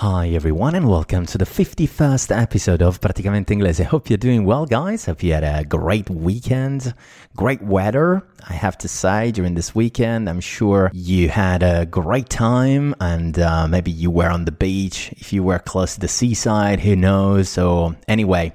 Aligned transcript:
Hi 0.00 0.28
everyone 0.30 0.74
and 0.74 0.88
welcome 0.88 1.26
to 1.26 1.36
the 1.36 1.44
51st 1.44 2.34
episode 2.34 2.80
of 2.80 3.02
Praticamente 3.02 3.48
Inglese. 3.48 3.80
I 3.80 3.82
hope 3.82 4.08
you're 4.08 4.16
doing 4.16 4.46
well 4.46 4.64
guys. 4.64 5.04
Hope 5.04 5.22
you 5.22 5.34
had 5.34 5.44
a 5.44 5.62
great 5.62 6.08
weekend. 6.08 6.94
Great 7.36 7.60
weather, 7.60 8.22
I 8.48 8.54
have 8.54 8.78
to 8.78 8.88
say, 8.88 9.30
during 9.30 9.56
this 9.56 9.74
weekend. 9.74 10.30
I'm 10.30 10.40
sure 10.40 10.90
you 10.94 11.28
had 11.28 11.62
a 11.62 11.84
great 11.84 12.30
time 12.30 12.94
and 12.98 13.38
uh, 13.38 13.68
maybe 13.68 13.90
you 13.90 14.10
were 14.10 14.30
on 14.30 14.46
the 14.46 14.52
beach. 14.52 15.12
If 15.18 15.34
you 15.34 15.42
were 15.42 15.58
close 15.58 15.92
to 15.96 16.00
the 16.00 16.08
seaside, 16.08 16.80
who 16.80 16.96
knows? 16.96 17.50
So 17.50 17.94
anyway, 18.08 18.54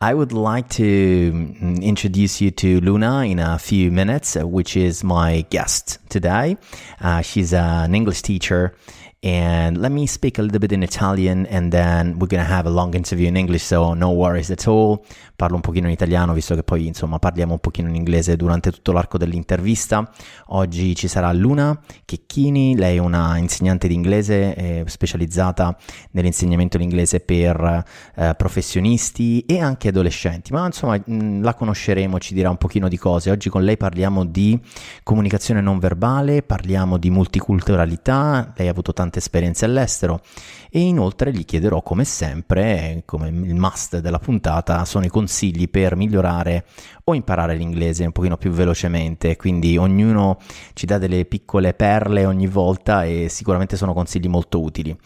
I 0.00 0.12
would 0.12 0.32
like 0.32 0.70
to 0.70 1.32
mm, 1.32 1.80
introduce 1.80 2.40
you 2.40 2.50
to 2.50 2.80
Luna 2.80 3.26
in 3.26 3.38
a 3.38 3.60
few 3.60 3.92
minutes, 3.92 4.34
which 4.34 4.76
is 4.76 5.04
my 5.04 5.42
guest 5.50 5.98
today. 6.08 6.56
Uh, 7.00 7.20
she's 7.20 7.54
an 7.54 7.94
English 7.94 8.22
teacher 8.22 8.74
and 9.22 9.76
let 9.76 9.92
me 9.92 10.06
speak 10.06 10.38
a 10.38 10.42
little 10.42 10.58
bit 10.58 10.72
in 10.72 10.82
Italian 10.82 11.46
and 11.46 11.72
then 11.72 12.18
we're 12.18 12.26
gonna 12.26 12.42
have 12.42 12.66
a 12.66 12.70
long 12.70 12.94
interview 12.94 13.28
in 13.28 13.36
English 13.36 13.62
so 13.62 13.92
no 13.92 14.10
worries 14.12 14.50
at 14.50 14.66
all 14.66 15.04
parlo 15.40 15.56
un 15.56 15.62
pochino 15.62 15.86
in 15.86 15.92
italiano 15.94 16.34
visto 16.34 16.54
che 16.54 16.62
poi 16.62 16.86
insomma 16.86 17.18
parliamo 17.18 17.54
un 17.54 17.60
pochino 17.60 17.88
in 17.88 17.94
inglese 17.94 18.36
durante 18.36 18.70
tutto 18.70 18.92
l'arco 18.92 19.16
dell'intervista. 19.16 20.06
Oggi 20.48 20.94
ci 20.94 21.08
sarà 21.08 21.32
Luna 21.32 21.80
Checchini 22.04 22.76
lei 22.76 22.96
è 22.96 22.98
una 22.98 23.38
insegnante 23.38 23.88
di 23.88 23.94
inglese 23.94 24.54
eh, 24.54 24.84
specializzata 24.86 25.74
nell'insegnamento 26.10 26.76
dell'inglese 26.76 27.20
per 27.20 27.84
eh, 28.16 28.34
professionisti 28.36 29.40
e 29.46 29.60
anche 29.60 29.88
adolescenti 29.88 30.52
ma 30.52 30.66
insomma 30.66 31.00
mh, 31.02 31.40
la 31.40 31.54
conosceremo 31.54 32.18
ci 32.18 32.34
dirà 32.34 32.50
un 32.50 32.58
pochino 32.58 32.88
di 32.88 32.98
cose. 32.98 33.30
Oggi 33.30 33.48
con 33.48 33.64
lei 33.64 33.78
parliamo 33.78 34.26
di 34.26 34.60
comunicazione 35.02 35.62
non 35.62 35.78
verbale 35.78 36.42
parliamo 36.42 36.98
di 36.98 37.08
multiculturalità 37.08 38.52
lei 38.56 38.68
ha 38.68 38.70
avuto 38.70 38.92
tante 38.92 39.20
esperienze 39.20 39.64
all'estero 39.64 40.20
e 40.68 40.80
inoltre 40.80 41.32
gli 41.32 41.44
chiederò 41.46 41.82
come 41.82 42.04
sempre, 42.04 43.02
come 43.06 43.28
il 43.28 43.56
must 43.56 43.98
della 43.98 44.20
puntata, 44.20 44.84
sono 44.84 45.04
i 45.04 45.08
consigli 45.08 45.28
per 45.68 45.96
migliorare 45.96 46.64
o 47.10 47.14
imparare 47.14 47.54
l'inglese 47.54 48.04
un 48.04 48.12
pochino 48.12 48.36
più 48.36 48.50
velocemente, 48.50 49.36
quindi 49.36 49.76
ognuno 49.76 50.38
ci 50.74 50.86
dà 50.86 50.98
delle 50.98 51.24
piccole 51.24 51.74
perle 51.74 52.24
ogni 52.24 52.46
volta 52.46 53.04
e 53.04 53.28
sicuramente 53.28 53.76
sono 53.76 53.92
consigli 53.92 54.28
molto 54.28 54.60
utili. 54.60 54.96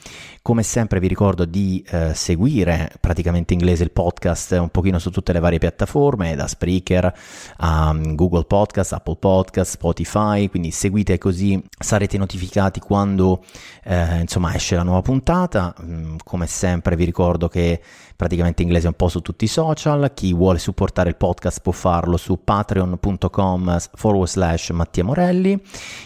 Come 0.43 0.63
sempre 0.63 1.01
vi 1.01 1.09
ricordo 1.09 1.45
di 1.45 1.83
eh, 1.89 2.13
seguire 2.15 2.93
praticamente 3.01 3.55
inglese 3.55 3.83
il 3.83 3.93
podcast 3.93 4.53
un 4.53 4.69
pochino 4.69 4.99
su 4.99 5.11
tutte 5.11 5.33
le 5.33 5.41
varie 5.41 5.59
piattaforme, 5.59 6.35
da 6.37 6.47
Spreaker 6.47 7.13
a 7.57 7.89
um, 7.89 8.15
Google 8.15 8.45
Podcast, 8.45 8.93
Apple 8.93 9.17
Podcast, 9.17 9.73
Spotify, 9.73 10.49
quindi 10.49 10.71
seguite 10.71 11.17
così 11.19 11.63
sarete 11.79 12.19
notificati 12.19 12.81
quando 12.81 13.43
eh, 13.85 14.21
insomma 14.21 14.55
esce 14.55 14.77
la 14.77 14.83
nuova 14.83 15.01
puntata. 15.01 15.75
Mm, 15.83 16.17
come 16.23 16.47
sempre 16.47 16.97
vi 16.97 17.05
ricordo 17.05 17.49
che 17.49 17.81
praticamente 18.17 18.63
inglese 18.63 18.87
un 18.87 18.95
po' 18.95 19.09
su 19.09 19.21
tutti 19.21 19.45
i 19.45 19.49
social. 19.49 20.13
Chi 20.15 20.33
vuole 20.33 20.59
supportare 20.59 21.09
il 21.09 21.17
podcast 21.17 21.61
può 21.61 21.73
farlo 21.95 22.17
su 22.17 22.41
patreon.com 22.43 23.77
forward 23.95 24.29
slash 24.29 24.71
Mattia 24.71 25.05
Morelli 25.05 25.61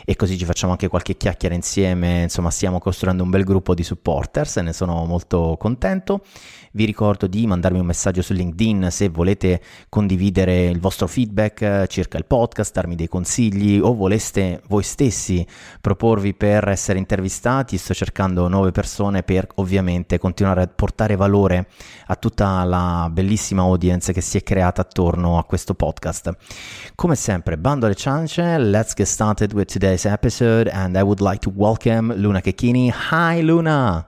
e 0.04 0.16
così 0.16 0.37
ci 0.37 0.44
facciamo 0.44 0.72
anche 0.72 0.88
qualche 0.88 1.16
chiacchiera 1.16 1.54
insieme. 1.54 2.22
Insomma, 2.22 2.50
stiamo 2.50 2.78
costruendo 2.78 3.22
un 3.22 3.31
bel 3.31 3.44
gruppo 3.44 3.75
di 3.75 3.82
supporters 3.82 4.59
e 4.59 4.62
ne 4.62 4.75
sono 4.75 5.06
molto 5.06 5.56
contento. 5.59 6.21
Vi 6.72 6.84
ricordo 6.84 7.26
di 7.26 7.47
mandarmi 7.47 7.78
un 7.78 7.87
messaggio 7.87 8.21
su 8.21 8.34
LinkedIn 8.34 8.88
se 8.91 9.09
volete 9.09 9.62
condividere 9.88 10.66
il 10.66 10.78
vostro 10.78 11.06
feedback 11.06 11.62
eh, 11.62 11.87
circa 11.88 12.19
il 12.19 12.26
podcast, 12.26 12.75
darmi 12.75 12.94
dei 12.94 13.09
consigli 13.09 13.81
o 13.81 13.94
voleste 13.94 14.60
voi 14.69 14.82
stessi 14.82 15.47
proporvi 15.81 16.34
per 16.34 16.69
essere 16.69 16.99
intervistati. 16.99 17.78
Sto 17.78 17.94
cercando 17.94 18.47
nuove 18.49 18.70
persone 18.70 19.22
per 19.22 19.47
ovviamente 19.56 20.19
continuare 20.19 20.62
a 20.62 20.69
portare 20.69 21.16
valore 21.16 21.69
a 22.09 22.16
tutta 22.16 22.62
la 22.65 23.09
bellissima 23.10 23.62
audience 23.62 24.12
che 24.12 24.20
si 24.20 24.37
è 24.37 24.43
creata 24.43 24.82
attorno 24.82 25.38
a 25.38 25.44
questo 25.44 25.75
podcast. 25.78 26.37
Come 26.97 27.15
sempre, 27.15 27.56
bando 27.56 27.87
alle 27.87 27.94
ciance, 27.94 28.59
let's 28.59 28.94
get 28.94 29.06
started 29.06 29.53
with 29.53 29.69
today's 29.69 30.05
episode 30.05 30.69
and 30.69 30.99
I 30.99 31.03
would 31.03 31.21
like 31.21 31.41
to 31.43 31.50
welcome 31.50 32.12
Luna 32.12 32.43
Checchini. 32.43 32.91
Hi 32.91 33.41
Luna! 33.41 34.06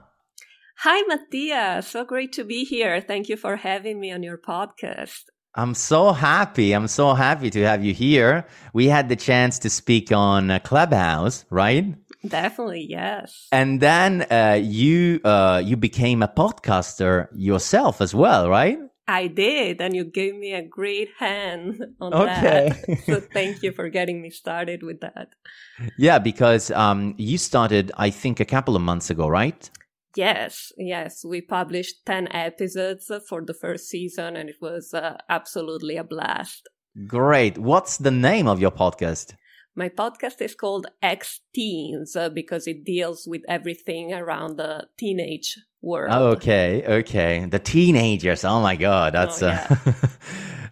Hi, 0.83 1.03
Mattia. 1.03 1.83
So 1.83 2.03
great 2.03 2.33
to 2.33 2.43
be 2.43 2.63
here. 2.63 3.01
Thank 3.01 3.29
you 3.29 3.37
for 3.37 3.55
having 3.55 3.99
me 3.99 4.11
on 4.11 4.23
your 4.23 4.39
podcast. 4.39 5.25
I'm 5.53 5.75
so 5.75 6.11
happy. 6.11 6.73
I'm 6.73 6.87
so 6.87 7.13
happy 7.13 7.51
to 7.51 7.61
have 7.63 7.85
you 7.85 7.93
here. 7.93 8.47
We 8.73 8.87
had 8.87 9.07
the 9.07 9.15
chance 9.15 9.59
to 9.59 9.69
speak 9.69 10.11
on 10.11 10.49
uh, 10.49 10.57
Clubhouse, 10.57 11.45
right? 11.51 11.93
Definitely, 12.27 12.87
yes. 12.89 13.47
And 13.51 13.79
then 13.79 14.25
uh, 14.31 14.59
you 14.59 15.19
uh, 15.23 15.61
you 15.63 15.77
became 15.77 16.23
a 16.23 16.27
podcaster 16.27 17.27
yourself 17.35 18.01
as 18.01 18.15
well, 18.15 18.49
right? 18.49 18.79
I 19.11 19.27
did, 19.27 19.81
and 19.81 19.93
you 19.93 20.05
gave 20.05 20.35
me 20.35 20.53
a 20.53 20.61
great 20.61 21.09
hand 21.19 21.83
on 21.99 22.13
okay. 22.13 22.69
that. 22.87 22.99
so 23.05 23.19
thank 23.19 23.61
you 23.61 23.73
for 23.73 23.89
getting 23.89 24.21
me 24.21 24.29
started 24.29 24.83
with 24.83 25.01
that. 25.01 25.35
Yeah, 25.97 26.17
because 26.17 26.71
um, 26.71 27.15
you 27.17 27.37
started, 27.37 27.91
I 27.97 28.09
think, 28.09 28.39
a 28.39 28.45
couple 28.45 28.77
of 28.77 28.81
months 28.81 29.09
ago, 29.09 29.27
right? 29.27 29.69
Yes, 30.15 30.71
yes. 30.77 31.25
We 31.25 31.41
published 31.41 32.05
10 32.05 32.29
episodes 32.31 33.11
for 33.27 33.41
the 33.41 33.53
first 33.53 33.89
season 33.89 34.37
and 34.37 34.49
it 34.49 34.61
was 34.61 34.93
uh, 34.93 35.17
absolutely 35.27 35.97
a 35.97 36.05
blast. 36.05 36.69
Great. 37.05 37.57
What's 37.57 37.97
the 37.97 38.11
name 38.11 38.47
of 38.47 38.61
your 38.61 38.71
podcast? 38.71 39.33
My 39.73 39.87
podcast 39.87 40.41
is 40.41 40.53
called 40.53 40.87
X 41.01 41.39
Teens 41.55 42.15
uh, 42.15 42.27
because 42.29 42.67
it 42.67 42.83
deals 42.83 43.25
with 43.25 43.41
everything 43.47 44.13
around 44.13 44.57
the 44.57 44.87
teenage 44.97 45.57
world. 45.81 46.11
Okay, 46.35 46.83
okay. 46.85 47.45
The 47.49 47.59
teenagers. 47.59 48.43
Oh 48.43 48.61
my 48.61 48.75
God. 48.75 49.13
That's 49.13 49.41
oh, 49.41 49.47
yeah. 49.47 49.77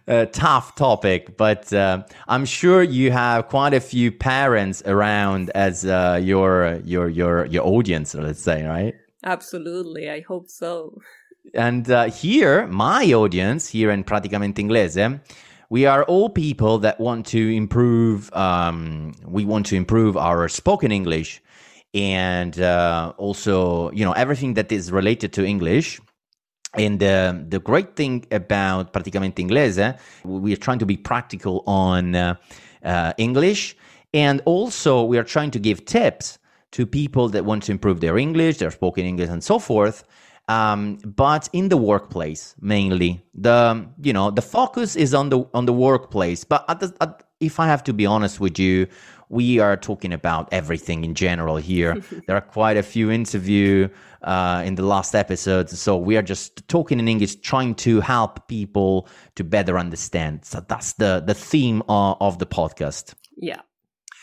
a, 0.06 0.16
a, 0.22 0.26
tough 0.26 0.74
topic, 0.74 1.38
but 1.38 1.72
uh, 1.72 2.04
I'm 2.28 2.44
sure 2.44 2.82
you 2.82 3.10
have 3.10 3.48
quite 3.48 3.72
a 3.72 3.80
few 3.80 4.12
parents 4.12 4.82
around 4.84 5.50
as 5.54 5.86
uh, 5.86 6.20
your, 6.22 6.80
your, 6.84 7.08
your, 7.08 7.46
your 7.46 7.66
audience, 7.66 8.14
let's 8.14 8.42
say, 8.42 8.64
right? 8.66 8.94
Absolutely, 9.24 10.10
I 10.10 10.20
hope 10.20 10.48
so. 10.48 10.98
And 11.54 11.90
uh, 11.90 12.10
here, 12.10 12.66
my 12.66 13.12
audience 13.12 13.68
here 13.68 13.90
in 13.90 14.04
Praticamente 14.04 14.58
Inglese, 14.58 15.20
we 15.70 15.86
are 15.86 16.02
all 16.04 16.28
people 16.28 16.78
that 16.78 17.00
want 17.00 17.26
to 17.26 17.48
improve. 17.48 18.30
Um, 18.34 19.14
we 19.24 19.44
want 19.44 19.66
to 19.66 19.76
improve 19.76 20.16
our 20.16 20.48
spoken 20.48 20.90
English, 20.92 21.40
and 21.94 22.60
uh, 22.60 23.12
also, 23.16 23.90
you 23.92 24.04
know, 24.04 24.12
everything 24.12 24.54
that 24.54 24.70
is 24.70 24.92
related 24.92 25.32
to 25.34 25.44
English. 25.46 26.00
And 26.74 27.02
uh, 27.02 27.34
the 27.48 27.58
great 27.58 27.96
thing 27.96 28.26
about 28.30 28.92
Praticamente 28.92 29.40
Inglese, 29.40 29.98
we 30.24 30.52
are 30.52 30.56
trying 30.56 30.78
to 30.78 30.86
be 30.86 30.96
practical 30.96 31.64
on 31.66 32.14
uh, 32.14 32.34
uh, 32.84 33.12
English, 33.16 33.76
and 34.12 34.42
also 34.44 35.04
we 35.04 35.18
are 35.18 35.24
trying 35.24 35.50
to 35.52 35.58
give 35.58 35.84
tips 35.84 36.38
to 36.72 36.86
people 36.86 37.28
that 37.28 37.44
want 37.44 37.64
to 37.64 37.72
improve 37.72 38.00
their 38.00 38.18
English, 38.18 38.58
their 38.58 38.70
spoken 38.70 39.04
English, 39.04 39.28
and 39.28 39.42
so 39.42 39.58
forth. 39.58 40.04
Um, 40.50 40.98
but 41.04 41.48
in 41.52 41.68
the 41.68 41.76
workplace 41.76 42.56
mainly, 42.60 43.22
the 43.34 43.86
you 44.02 44.12
know 44.12 44.32
the 44.32 44.42
focus 44.42 44.96
is 44.96 45.14
on 45.14 45.28
the 45.28 45.44
on 45.54 45.66
the 45.66 45.72
workplace. 45.72 46.42
But 46.42 46.64
at 46.68 46.80
the, 46.80 46.92
at, 47.00 47.22
if 47.38 47.60
I 47.60 47.66
have 47.68 47.84
to 47.84 47.92
be 47.92 48.04
honest 48.04 48.40
with 48.40 48.58
you, 48.58 48.88
we 49.28 49.60
are 49.60 49.76
talking 49.76 50.12
about 50.12 50.48
everything 50.50 51.04
in 51.04 51.14
general 51.14 51.56
here. 51.56 52.02
there 52.26 52.36
are 52.36 52.48
quite 52.58 52.76
a 52.76 52.82
few 52.82 53.12
interview 53.12 53.88
uh, 54.22 54.62
in 54.66 54.74
the 54.74 54.82
last 54.82 55.14
episodes, 55.14 55.78
so 55.78 55.96
we 55.96 56.16
are 56.16 56.22
just 56.22 56.66
talking 56.66 56.98
in 56.98 57.06
English, 57.06 57.36
trying 57.36 57.76
to 57.76 58.00
help 58.00 58.48
people 58.48 59.06
to 59.36 59.44
better 59.44 59.78
understand. 59.78 60.44
So 60.44 60.64
that's 60.66 60.94
the 60.94 61.22
the 61.24 61.34
theme 61.34 61.80
of, 61.88 62.16
of 62.20 62.38
the 62.40 62.46
podcast. 62.46 63.14
Yeah 63.36 63.60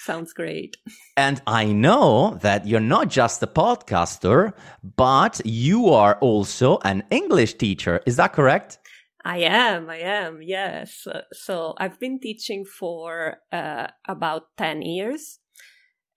Sounds 0.08 0.32
great. 0.32 0.78
And 1.18 1.42
I 1.46 1.66
know 1.66 2.38
that 2.42 2.66
you're 2.66 2.80
not 2.80 3.10
just 3.10 3.44
a 3.44 3.48
podcaster, 3.48 4.54
but 4.96 5.42
you 5.44 5.90
are 5.90 6.18
also 6.22 6.78
an 6.86 7.04
English 7.12 7.56
teacher. 7.56 8.00
Is 8.06 8.16
that 8.16 8.32
correct? 8.32 8.80
I 9.26 9.40
am, 9.40 9.90
I 9.90 9.98
am, 9.98 10.40
yes. 10.42 11.06
So 11.34 11.74
I've 11.78 12.00
been 12.00 12.22
teaching 12.22 12.64
for 12.64 13.40
uh, 13.52 13.88
about 14.08 14.44
10 14.56 14.82
years, 14.82 15.40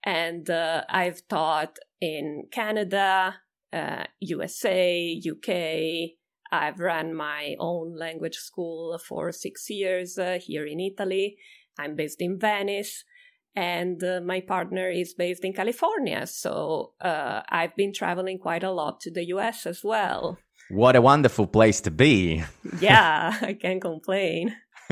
and 0.05 0.49
uh, 0.49 0.83
I've 0.87 1.27
taught 1.27 1.77
in 1.99 2.45
Canada, 2.49 3.41
uh, 3.73 4.05
USA, 4.21 5.21
UK. 5.31 6.15
I've 6.49 6.79
run 6.79 7.13
my 7.13 7.57
own 7.59 7.97
language 7.97 8.37
school 8.37 8.97
for 9.05 9.33
six 9.33 9.69
years 9.69 10.17
uh, 10.17 10.39
here 10.41 10.65
in 10.65 10.79
Italy. 10.79 11.35
I'm 11.77 11.97
based 11.97 12.21
in 12.21 12.39
Venice 12.39 13.03
and 13.55 14.03
uh, 14.03 14.21
my 14.23 14.41
partner 14.41 14.89
is 14.89 15.13
based 15.13 15.43
in 15.43 15.53
California. 15.53 16.25
So 16.27 16.93
uh, 17.01 17.41
I've 17.49 17.75
been 17.75 17.93
traveling 17.93 18.39
quite 18.39 18.63
a 18.63 18.71
lot 18.71 19.01
to 19.01 19.11
the 19.11 19.25
US 19.27 19.65
as 19.65 19.83
well. 19.83 20.37
What 20.69 20.95
a 20.95 21.01
wonderful 21.01 21.47
place 21.47 21.81
to 21.81 21.91
be. 21.91 22.43
yeah, 22.79 23.37
I 23.41 23.53
can't 23.53 23.81
complain. 23.81 24.55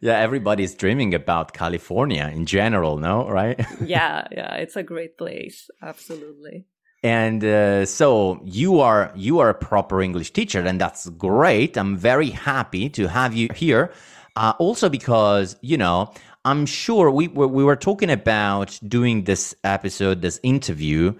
yeah, 0.00 0.18
everybody's 0.18 0.74
dreaming 0.74 1.14
about 1.14 1.52
California 1.52 2.30
in 2.32 2.46
general, 2.46 2.98
no? 2.98 3.28
Right? 3.28 3.64
yeah, 3.80 4.26
yeah, 4.30 4.54
it's 4.56 4.76
a 4.76 4.82
great 4.82 5.18
place. 5.18 5.70
Absolutely. 5.82 6.66
And 7.02 7.44
uh, 7.44 7.84
so 7.84 8.40
you 8.44 8.80
are 8.80 9.12
you 9.14 9.38
are 9.40 9.50
a 9.50 9.54
proper 9.54 10.00
English 10.00 10.32
teacher, 10.32 10.60
and 10.60 10.80
that's 10.80 11.08
great. 11.10 11.76
I'm 11.76 11.96
very 11.98 12.30
happy 12.30 12.88
to 12.90 13.08
have 13.08 13.34
you 13.34 13.48
here. 13.54 13.92
Uh, 14.36 14.54
also, 14.58 14.88
because 14.88 15.56
you 15.60 15.76
know, 15.76 16.12
I'm 16.44 16.66
sure 16.66 17.10
we 17.10 17.28
we 17.28 17.64
were 17.64 17.76
talking 17.76 18.10
about 18.10 18.78
doing 18.86 19.24
this 19.24 19.54
episode, 19.64 20.22
this 20.22 20.40
interview, 20.42 21.14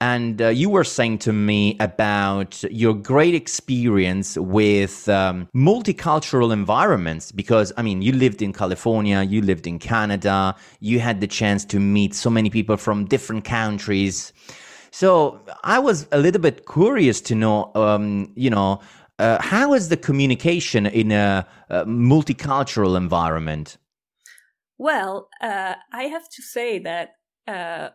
and 0.00 0.40
uh, 0.40 0.48
you 0.48 0.70
were 0.70 0.84
saying 0.84 1.18
to 1.18 1.32
me 1.32 1.76
about 1.80 2.62
your 2.70 2.94
great 2.94 3.34
experience 3.34 4.36
with 4.38 5.08
um, 5.08 5.48
multicultural 5.54 6.52
environments 6.52 7.32
because 7.32 7.72
i 7.76 7.82
mean 7.82 8.00
you 8.00 8.12
lived 8.12 8.40
in 8.40 8.52
california 8.52 9.22
you 9.22 9.42
lived 9.42 9.66
in 9.66 9.80
canada 9.80 10.54
you 10.78 11.00
had 11.00 11.20
the 11.20 11.26
chance 11.26 11.64
to 11.64 11.80
meet 11.80 12.14
so 12.14 12.30
many 12.30 12.48
people 12.48 12.76
from 12.76 13.06
different 13.06 13.44
countries 13.44 14.32
so 14.90 15.40
I 15.64 15.78
was 15.78 16.06
a 16.12 16.18
little 16.18 16.40
bit 16.40 16.66
curious 16.66 17.20
to 17.22 17.34
know, 17.34 17.70
um, 17.74 18.32
you 18.34 18.50
know, 18.50 18.80
uh, 19.18 19.40
how 19.40 19.74
is 19.74 19.88
the 19.88 19.96
communication 19.96 20.86
in 20.86 21.12
a, 21.12 21.46
a 21.68 21.84
multicultural 21.84 22.96
environment? 22.96 23.76
Well, 24.78 25.28
uh, 25.40 25.74
I 25.92 26.04
have 26.04 26.28
to 26.30 26.42
say 26.42 26.78
that 26.78 27.10
uh, 27.46 27.90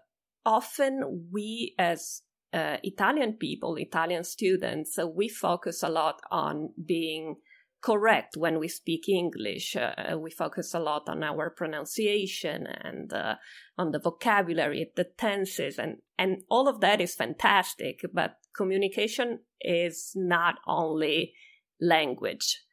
often 0.46 1.30
we 1.32 1.76
as 1.80 2.22
uh, 2.54 2.78
Italian 2.84 3.34
people, 3.34 3.78
Italian 3.78 4.24
students, 4.24 5.00
uh, 5.00 5.08
we 5.08 5.30
focus 5.30 5.82
a 5.82 5.90
lot 5.90 6.22
on 6.30 6.70
being 6.86 7.38
correct 7.82 8.38
when 8.38 8.60
we 8.60 8.68
speak 8.68 9.10
English. 9.10 9.76
Uh, 9.76 10.18
we 10.18 10.30
focus 10.30 10.74
a 10.74 10.80
lot 10.80 11.08
on 11.08 11.24
our 11.24 11.50
pronunciation 11.50 12.68
and 12.68 13.12
uh, 13.12 13.36
on 13.78 13.92
the 13.92 14.00
vocabulary, 14.00 14.92
the 14.96 15.06
tenses, 15.18 15.78
and, 15.80 15.98
and 16.18 16.44
all 16.50 16.68
of 16.68 16.80
that 16.82 17.02
is 17.02 17.16
fantastic. 17.16 18.02
But 18.14 18.36
communication 18.56 19.40
is 19.62 20.12
not 20.16 20.56
only 20.68 21.34
language, 21.82 22.64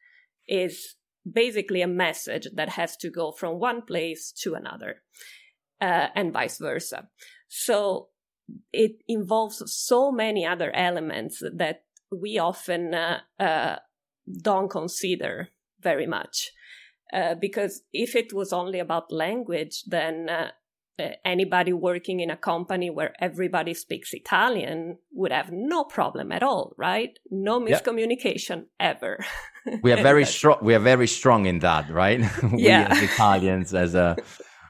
is 0.47 0.95
basically 1.29 1.81
a 1.81 1.87
message 1.87 2.47
that 2.55 2.69
has 2.69 2.97
to 2.97 3.09
go 3.09 3.31
from 3.31 3.59
one 3.59 3.81
place 3.81 4.31
to 4.43 4.55
another, 4.55 5.01
uh, 5.79 6.07
and 6.15 6.33
vice 6.33 6.57
versa. 6.57 7.09
So 7.47 8.09
it 8.71 9.03
involves 9.07 9.63
so 9.67 10.11
many 10.11 10.45
other 10.45 10.75
elements 10.75 11.41
that 11.55 11.83
we 12.11 12.37
often 12.37 12.93
uh, 12.93 13.19
uh, 13.39 13.75
don't 14.41 14.69
consider 14.69 15.49
very 15.81 16.07
much. 16.07 16.51
Uh, 17.13 17.35
because 17.35 17.83
if 17.91 18.15
it 18.15 18.33
was 18.33 18.53
only 18.53 18.79
about 18.79 19.11
language, 19.11 19.83
then 19.85 20.29
uh, 20.29 20.51
anybody 21.25 21.73
working 21.73 22.19
in 22.19 22.29
a 22.29 22.37
company 22.37 22.89
where 22.89 23.13
everybody 23.19 23.73
speaks 23.73 24.13
Italian 24.13 24.97
would 25.11 25.31
have 25.31 25.51
no 25.51 25.83
problem 25.83 26.31
at 26.31 26.43
all, 26.43 26.73
right? 26.77 27.17
No 27.29 27.59
miscommunication 27.59 28.65
ever. 28.79 29.23
we 29.81 29.91
are 29.91 30.01
very 30.03 30.25
strong. 30.37 30.57
We 30.61 30.75
are 30.75 30.79
very 30.79 31.07
strong 31.07 31.45
in 31.45 31.59
that, 31.59 31.89
right? 31.89 32.19
we 32.51 32.63
yeah. 32.63 32.87
as 32.89 33.01
Italians, 33.01 33.73
as 33.73 33.95
a 33.95 34.17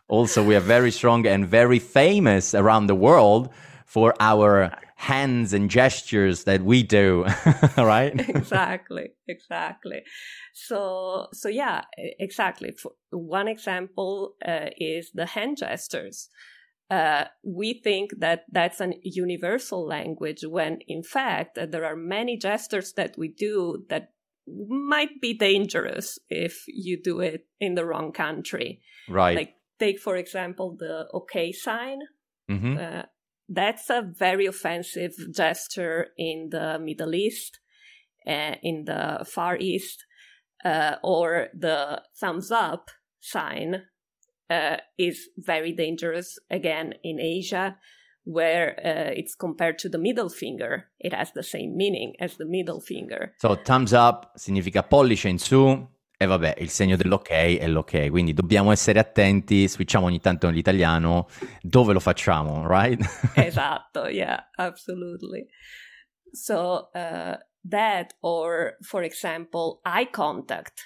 also 0.07 0.43
we 0.43 0.55
are 0.55 0.59
very 0.77 0.91
strong 0.91 1.25
and 1.25 1.47
very 1.47 1.79
famous 1.79 2.53
around 2.53 2.87
the 2.87 2.95
world 2.95 3.49
for 3.85 4.13
our 4.19 4.71
hands 5.01 5.51
and 5.51 5.69
gestures 5.69 6.43
that 6.43 6.61
we 6.61 6.83
do 6.83 7.25
right 7.77 8.29
exactly 8.29 9.09
exactly 9.27 10.03
so 10.53 11.27
so 11.33 11.49
yeah 11.49 11.81
exactly. 11.95 12.71
For 12.71 12.91
one 13.11 13.47
example 13.47 14.35
uh, 14.45 14.69
is 14.77 15.11
the 15.13 15.25
hand 15.25 15.57
gestures. 15.57 16.29
Uh, 16.89 17.25
we 17.43 17.73
think 17.73 18.11
that 18.19 18.43
that's 18.51 18.81
an 18.81 18.95
universal 19.01 19.87
language 19.87 20.43
when 20.45 20.79
in 20.87 21.03
fact 21.03 21.57
uh, 21.57 21.65
there 21.65 21.85
are 21.85 21.95
many 21.95 22.37
gestures 22.37 22.91
that 22.93 23.17
we 23.17 23.29
do 23.29 23.85
that 23.89 24.09
might 24.45 25.21
be 25.21 25.33
dangerous 25.33 26.19
if 26.29 26.65
you 26.67 27.01
do 27.01 27.21
it 27.21 27.47
in 27.61 27.75
the 27.75 27.85
wrong 27.85 28.11
country. 28.11 28.81
Right. 29.07 29.37
Like 29.37 29.55
take 29.79 29.99
for 29.99 30.17
example 30.17 30.75
the 30.77 31.07
okay 31.13 31.51
sign. 31.51 31.99
Mm-hmm. 32.49 32.77
uh, 32.77 33.03
that's 33.51 33.89
a 33.89 34.01
very 34.01 34.45
offensive 34.45 35.13
gesture 35.35 36.07
in 36.17 36.49
the 36.51 36.79
Middle 36.79 37.13
East, 37.13 37.59
uh, 38.25 38.55
in 38.63 38.85
the 38.85 39.25
Far 39.29 39.57
East, 39.57 40.05
uh, 40.63 40.95
or 41.03 41.47
the 41.53 42.01
thumbs 42.19 42.51
up 42.51 42.89
sign 43.19 43.83
uh, 44.49 44.77
is 44.97 45.29
very 45.37 45.71
dangerous 45.73 46.39
again 46.49 46.93
in 47.03 47.19
Asia, 47.19 47.77
where 48.23 48.79
uh, 48.83 49.11
it's 49.15 49.35
compared 49.35 49.79
to 49.79 49.89
the 49.89 49.97
middle 49.97 50.29
finger. 50.29 50.85
It 50.99 51.13
has 51.13 51.31
the 51.33 51.43
same 51.43 51.75
meaning 51.75 52.13
as 52.19 52.37
the 52.37 52.45
middle 52.45 52.81
finger. 52.81 53.33
So 53.39 53.55
thumbs 53.55 53.93
up 53.93 54.31
significa 54.35 54.83
pollice 54.83 55.29
in 55.29 55.39
su, 55.39 55.87
E 56.21 56.27
vabbè, 56.27 56.57
il 56.59 56.69
segno 56.69 56.95
dell'ok 56.95 57.29
è 57.31 57.67
l'ok, 57.67 58.09
quindi 58.11 58.31
dobbiamo 58.31 58.71
essere 58.71 58.99
attenti, 58.99 59.67
switchiamo 59.67 60.05
ogni 60.05 60.19
tanto 60.19 60.45
nell'italiano, 60.45 61.27
dove 61.63 61.93
lo 61.93 61.99
facciamo, 61.99 62.67
right? 62.67 63.03
esatto, 63.33 64.05
yeah, 64.13 64.37
absolutely. 64.55 65.47
So 66.31 66.91
uh, 66.93 67.35
that, 67.63 68.13
or 68.21 68.73
for 68.87 69.03
example, 69.03 69.81
eye 69.85 70.05
contact. 70.05 70.83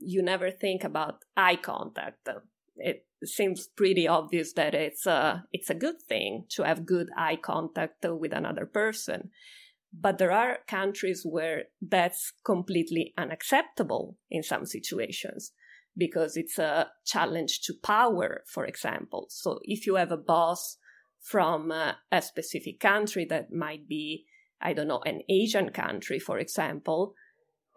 You 0.00 0.22
never 0.22 0.50
think 0.50 0.84
about 0.84 1.24
eye 1.36 1.56
contact. 1.56 2.28
It 2.76 3.06
seems 3.24 3.68
pretty 3.68 4.06
obvious 4.06 4.52
that 4.54 4.74
it's 4.74 5.06
a, 5.06 5.44
it's 5.52 5.70
a 5.70 5.74
good 5.74 6.02
thing 6.08 6.44
to 6.50 6.64
have 6.64 6.86
good 6.86 7.08
eye 7.16 7.36
contact 7.36 8.04
with 8.04 8.32
another 8.32 8.66
person. 8.66 9.30
But 9.98 10.18
there 10.18 10.32
are 10.32 10.58
countries 10.68 11.22
where 11.24 11.64
that's 11.80 12.32
completely 12.44 13.14
unacceptable 13.16 14.18
in 14.30 14.42
some 14.42 14.66
situations 14.66 15.52
because 15.96 16.36
it's 16.36 16.58
a 16.58 16.90
challenge 17.06 17.60
to 17.62 17.74
power, 17.82 18.42
for 18.46 18.66
example. 18.66 19.26
So 19.30 19.60
if 19.62 19.86
you 19.86 19.94
have 19.94 20.12
a 20.12 20.18
boss 20.18 20.76
from 21.22 21.72
uh, 21.72 21.92
a 22.12 22.20
specific 22.20 22.80
country 22.80 23.24
that 23.30 23.52
might 23.52 23.88
be, 23.88 24.26
I 24.60 24.72
don't 24.72 24.88
know, 24.88 25.02
an 25.04 25.20
Asian 25.28 25.70
country, 25.70 26.18
for 26.18 26.38
example, 26.38 27.14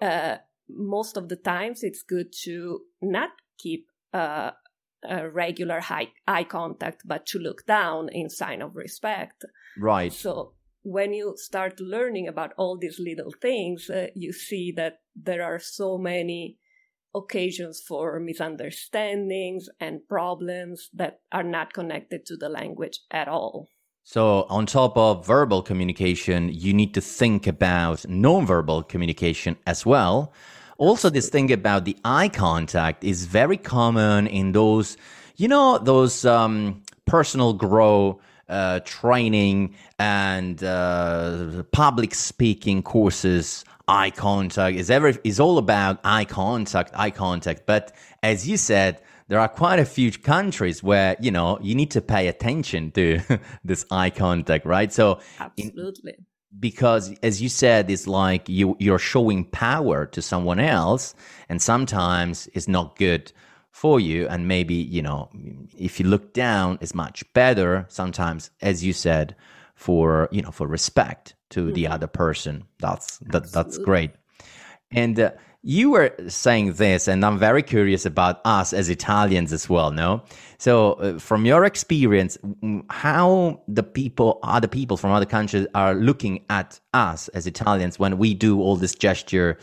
uh, 0.01 0.37
most 0.69 1.17
of 1.17 1.29
the 1.29 1.35
times 1.35 1.83
it's 1.83 2.03
good 2.03 2.27
to 2.43 2.81
not 3.01 3.29
keep 3.57 3.87
uh, 4.13 4.51
a 5.07 5.29
regular 5.29 5.79
high, 5.79 6.09
eye 6.27 6.43
contact, 6.43 7.03
but 7.05 7.25
to 7.27 7.39
look 7.39 7.65
down 7.65 8.09
in 8.09 8.29
sign 8.29 8.61
of 8.61 8.75
respect. 8.75 9.45
Right. 9.77 10.13
So 10.13 10.53
when 10.83 11.13
you 11.13 11.33
start 11.37 11.79
learning 11.79 12.27
about 12.27 12.53
all 12.57 12.77
these 12.77 12.99
little 12.99 13.33
things, 13.41 13.89
uh, 13.89 14.07
you 14.15 14.31
see 14.31 14.73
that 14.75 14.99
there 15.15 15.43
are 15.43 15.59
so 15.59 15.97
many 15.97 16.57
occasions 17.15 17.81
for 17.85 18.19
misunderstandings 18.19 19.67
and 19.79 20.07
problems 20.07 20.89
that 20.93 21.21
are 21.31 21.43
not 21.43 21.73
connected 21.73 22.25
to 22.27 22.37
the 22.37 22.49
language 22.49 22.99
at 23.11 23.27
all. 23.27 23.69
So, 24.11 24.47
on 24.49 24.65
top 24.65 24.97
of 24.97 25.23
verbal 25.23 25.61
communication, 25.61 26.49
you 26.51 26.73
need 26.73 26.95
to 26.95 26.99
think 26.99 27.45
about 27.45 27.99
nonverbal 28.09 28.89
communication 28.89 29.55
as 29.67 29.85
well. 29.85 30.33
Also, 30.79 31.11
this 31.11 31.29
thing 31.29 31.51
about 31.51 31.85
the 31.85 31.95
eye 32.03 32.29
contact 32.29 33.03
is 33.03 33.25
very 33.25 33.55
common 33.55 34.25
in 34.25 34.53
those, 34.53 34.97
you 35.35 35.47
know, 35.47 35.77
those 35.77 36.25
um, 36.25 36.81
personal 37.05 37.53
grow 37.53 38.19
uh, 38.47 38.79
training 38.79 39.75
and 39.99 40.63
uh, 40.63 41.61
public 41.71 42.15
speaking 42.15 42.81
courses. 42.81 43.63
Eye 43.87 44.09
contact 44.09 44.75
is 44.75 44.89
ever 44.89 45.13
is 45.23 45.39
all 45.39 45.59
about 45.59 45.99
eye 46.03 46.25
contact 46.25 46.93
eye 46.95 47.11
contact. 47.11 47.67
But 47.67 47.91
as 48.23 48.47
you 48.49 48.57
said 48.57 49.01
there 49.29 49.39
are 49.39 49.47
quite 49.47 49.79
a 49.79 49.85
few 49.85 50.11
countries 50.11 50.83
where 50.83 51.15
you 51.21 51.31
know 51.31 51.57
you 51.61 51.73
need 51.73 51.91
to 51.91 52.01
pay 52.01 52.27
attention 52.27 52.91
to 52.91 53.21
this 53.63 53.85
eye 53.89 54.09
contact, 54.09 54.65
right? 54.65 54.91
So 54.91 55.19
absolutely. 55.39 56.15
In, 56.17 56.25
because 56.59 57.13
as 57.21 57.41
you 57.41 57.47
said 57.47 57.91
it's 57.91 58.07
like 58.07 58.49
you 58.49 58.75
you're 58.79 58.99
showing 58.99 59.45
power 59.45 60.07
to 60.07 60.19
someone 60.21 60.59
else 60.59 61.13
and 61.47 61.61
sometimes 61.61 62.49
it's 62.53 62.67
not 62.67 62.97
good 62.97 63.31
for 63.71 63.99
you 63.99 64.27
and 64.29 64.47
maybe 64.47 64.73
you 64.73 65.01
know 65.01 65.29
if 65.77 65.99
you 65.99 66.07
look 66.07 66.33
down 66.33 66.79
it's 66.81 66.95
much 66.95 67.23
better 67.33 67.85
sometimes 67.87 68.49
as 68.61 68.83
you 68.83 68.93
said 68.93 69.35
for 69.75 70.27
you 70.31 70.41
know 70.41 70.49
for 70.49 70.65
respect 70.67 71.35
to 71.51 71.65
mm-hmm. 71.65 71.73
the 71.73 71.87
other 71.87 72.07
person 72.07 72.63
that's 72.79 73.19
that, 73.19 73.51
that's 73.51 73.77
great 73.77 74.09
and 74.91 75.19
uh, 75.19 75.29
you 75.61 75.91
were 75.91 76.13
saying 76.27 76.73
this 76.73 77.07
and 77.07 77.25
i'm 77.25 77.37
very 77.37 77.61
curious 77.61 78.05
about 78.05 78.39
us 78.45 78.71
as 78.73 78.89
italians 78.89 79.51
as 79.51 79.69
well 79.69 79.91
no? 79.91 80.23
So 80.57 80.93
uh, 80.93 81.19
from 81.19 81.45
your 81.45 81.63
experience 81.63 82.37
how 82.89 83.61
the 83.67 83.83
people 83.83 84.39
other 84.43 84.67
people 84.67 84.97
from 84.97 85.11
other 85.11 85.25
countries 85.25 85.67
are 85.73 85.93
looking 85.93 86.43
at 86.49 86.79
us 86.93 87.27
as 87.29 87.47
italians 87.47 87.99
when 87.99 88.17
we 88.17 88.33
do 88.33 88.61
all 88.61 88.75
this 88.75 88.95
gesture 88.95 89.57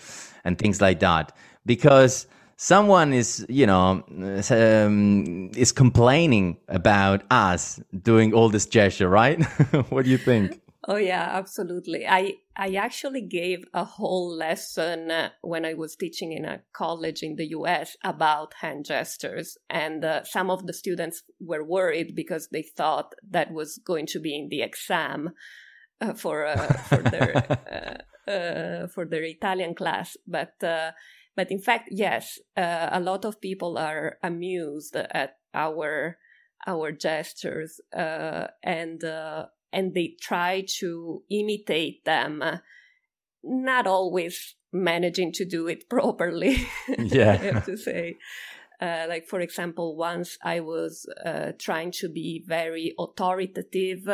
and 0.47 0.59
things 0.59 0.81
like 0.81 1.01
that? 1.01 1.33
Because 1.67 2.27
someone 2.57 3.13
is 3.13 3.45
you 3.49 3.67
know 3.67 4.03
um, 4.51 5.51
is 5.55 5.73
complaining 5.73 6.57
about 6.69 7.23
us 7.31 7.79
doing 8.03 8.33
all 8.33 8.49
this 8.49 8.65
gesture 8.65 9.09
right? 9.09 9.45
What 9.91 10.05
do 10.05 10.11
you 10.11 10.19
think 10.19 10.61
oh 10.87 10.97
yeah 10.97 11.29
absolutely. 11.33 12.07
I 12.07 12.35
i 12.57 12.75
actually 12.75 13.23
gave 13.23 13.65
a 13.75 13.85
whole 13.85 14.35
lesson 14.35 15.11
uh, 15.11 15.31
when 15.43 15.65
i 15.65 15.75
was 15.75 15.97
teaching 15.97 16.33
in 16.33 16.45
a 16.45 16.63
college 16.73 17.23
in 17.23 17.37
the 17.37 17.47
us 17.49 17.97
about 18.05 18.55
hand 18.61 18.87
gestures 18.87 19.59
and 19.69 20.05
uh, 20.05 20.25
some 20.25 20.51
of 20.51 20.67
the 20.67 20.73
students 20.73 21.23
were 21.41 21.65
worried 21.65 22.15
because 22.15 22.49
they 22.49 22.63
thought 22.63 23.15
that 23.31 23.53
was 23.53 23.79
going 23.85 24.07
to 24.07 24.21
be 24.21 24.35
in 24.35 24.49
the 24.49 24.63
exam 24.63 25.31
uh, 26.01 26.15
for 26.15 26.47
uh, 26.47 26.73
for 26.89 27.03
their 27.03 27.33
uh, 28.29 28.31
uh, 28.31 28.87
for 28.89 29.07
their 29.07 29.23
italian 29.23 29.75
class. 29.75 30.17
But 30.27 30.55
but 31.37 31.51
in 31.51 31.61
fact, 31.61 31.91
yes, 31.93 32.39
uh, 32.57 32.89
a 32.91 33.01
lot 33.01 33.25
of 33.27 33.41
people 33.41 33.77
are 33.77 34.17
amused 34.23 34.97
at 34.97 35.37
our 35.53 36.17
our 36.67 36.91
gestures, 36.91 37.79
uh, 37.95 38.47
and 38.63 39.05
uh, 39.05 39.47
and 39.73 39.95
they 39.95 40.15
try 40.21 40.65
to 40.79 41.23
imitate 41.31 42.05
them. 42.05 42.43
Not 43.43 43.87
always 43.87 44.57
managing 44.73 45.33
to 45.33 45.45
do 45.45 45.69
it 45.69 45.89
properly. 45.91 46.67
Yeah, 46.99 47.33
I 47.33 47.37
have 47.37 47.67
to 47.67 47.77
say. 47.77 48.17
Uh, 48.81 49.07
like 49.09 49.27
for 49.27 49.41
example, 49.41 49.97
once 49.97 50.37
I 50.43 50.61
was 50.61 51.07
uh, 51.25 51.53
trying 51.59 51.93
to 51.93 52.09
be 52.09 52.45
very 52.47 52.95
authoritative, 52.99 54.07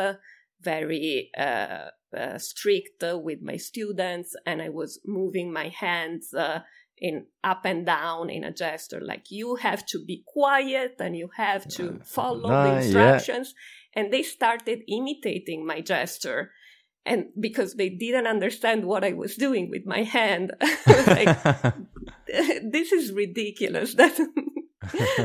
very 0.61 1.31
uh, 1.37 1.89
uh 2.15 2.37
strict 2.37 3.03
with 3.03 3.41
my 3.41 3.57
students, 3.57 4.35
and 4.45 4.61
I 4.61 4.69
was 4.69 5.01
moving 5.05 5.51
my 5.51 5.67
hands 5.67 6.33
uh, 6.33 6.61
in 6.97 7.25
up 7.43 7.65
and 7.65 7.85
down 7.85 8.29
in 8.29 8.43
a 8.43 8.51
gesture 8.51 9.01
like 9.01 9.29
you 9.29 9.55
have 9.55 9.85
to 9.85 10.03
be 10.05 10.23
quiet 10.25 10.95
and 10.99 11.17
you 11.17 11.29
have 11.35 11.67
to 11.67 11.99
follow 12.03 12.49
the 12.49 12.77
instructions 12.77 13.53
yeah. 13.53 13.82
And 13.95 14.11
they 14.11 14.23
started 14.23 14.83
imitating 14.87 15.65
my 15.65 15.81
gesture. 15.81 16.51
And 17.05 17.25
because 17.37 17.73
they 17.73 17.89
didn't 17.89 18.27
understand 18.27 18.85
what 18.85 19.03
i 19.03 19.11
was 19.11 19.35
doing 19.35 19.69
with 19.69 19.85
my 19.85 20.03
hand 20.03 20.53
like, 20.87 21.37
this 22.63 22.91
is 22.91 23.11
ridiculous. 23.11 23.95
That 24.03 24.17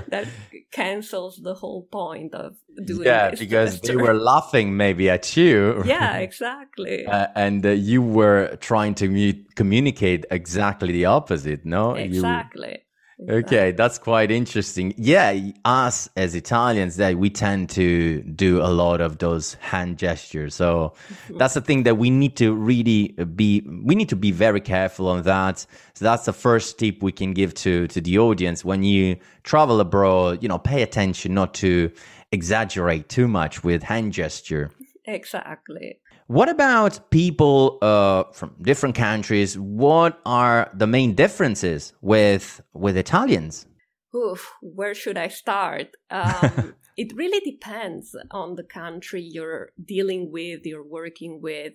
that 0.08 0.28
cancels 0.70 1.40
the 1.42 1.54
whole 1.54 1.88
point 1.90 2.34
of 2.34 2.56
doing 2.84 3.06
yeah 3.06 3.30
because 3.30 3.80
they 3.80 3.96
were 3.96 4.14
laughing 4.14 4.76
maybe 4.76 5.10
at 5.10 5.36
you. 5.36 5.82
Yeah 5.84 6.18
exactly. 6.18 7.06
uh, 7.06 7.28
and 7.34 7.64
uh, 7.66 7.70
you 7.70 8.02
were 8.02 8.56
trying 8.60 8.94
to 8.96 9.08
mu- 9.08 9.42
communicate 9.56 10.26
exactly 10.30 10.92
the 10.92 11.06
opposite 11.06 11.64
no? 11.64 11.94
Exactly. 11.94 12.68
you, 12.68 12.87
Okay, 13.28 13.72
that's 13.72 13.98
quite 13.98 14.30
interesting. 14.30 14.94
Yeah, 14.96 15.36
us 15.64 16.08
as 16.16 16.36
Italians, 16.36 16.96
that 16.96 17.16
we 17.16 17.30
tend 17.30 17.68
to 17.70 18.22
do 18.22 18.62
a 18.62 18.70
lot 18.70 19.00
of 19.00 19.18
those 19.18 19.54
hand 19.54 19.98
gestures. 19.98 20.54
So 20.54 20.94
that's 21.30 21.54
the 21.54 21.60
thing 21.60 21.82
that 21.82 21.98
we 21.98 22.10
need 22.10 22.36
to 22.36 22.54
really 22.54 23.08
be. 23.34 23.62
We 23.82 23.96
need 23.96 24.08
to 24.10 24.16
be 24.16 24.30
very 24.30 24.60
careful 24.60 25.08
on 25.08 25.22
that. 25.22 25.66
So 25.94 26.04
that's 26.04 26.26
the 26.26 26.32
first 26.32 26.78
tip 26.78 27.02
we 27.02 27.10
can 27.10 27.32
give 27.32 27.54
to 27.54 27.88
to 27.88 28.00
the 28.00 28.18
audience 28.18 28.64
when 28.64 28.84
you 28.84 29.16
travel 29.42 29.80
abroad. 29.80 30.40
You 30.40 30.48
know, 30.48 30.58
pay 30.58 30.82
attention 30.82 31.34
not 31.34 31.54
to 31.54 31.90
exaggerate 32.30 33.08
too 33.08 33.26
much 33.26 33.64
with 33.64 33.82
hand 33.82 34.12
gesture. 34.12 34.70
Exactly. 35.04 35.98
What 36.28 36.50
about 36.50 37.10
people 37.10 37.78
uh, 37.80 38.24
from 38.32 38.54
different 38.60 38.94
countries? 38.94 39.58
What 39.58 40.20
are 40.26 40.70
the 40.74 40.86
main 40.86 41.14
differences 41.14 41.94
with 42.02 42.60
with 42.74 42.98
Italians? 42.98 43.66
Oof, 44.14 44.52
where 44.60 44.94
should 44.94 45.16
I 45.16 45.28
start? 45.28 45.96
Um, 46.10 46.74
it 46.98 47.14
really 47.16 47.40
depends 47.40 48.14
on 48.30 48.56
the 48.56 48.62
country 48.62 49.22
you're 49.22 49.70
dealing 49.82 50.30
with, 50.30 50.66
you're 50.66 50.86
working 50.86 51.40
with. 51.40 51.72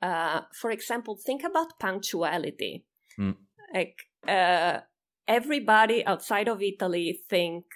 Uh, 0.00 0.40
for 0.54 0.70
example, 0.70 1.14
think 1.14 1.44
about 1.44 1.78
punctuality. 1.78 2.86
Mm. 3.20 3.36
Like 3.74 4.08
uh, 4.26 4.80
everybody 5.28 6.04
outside 6.06 6.48
of 6.48 6.62
Italy 6.62 7.20
think 7.28 7.66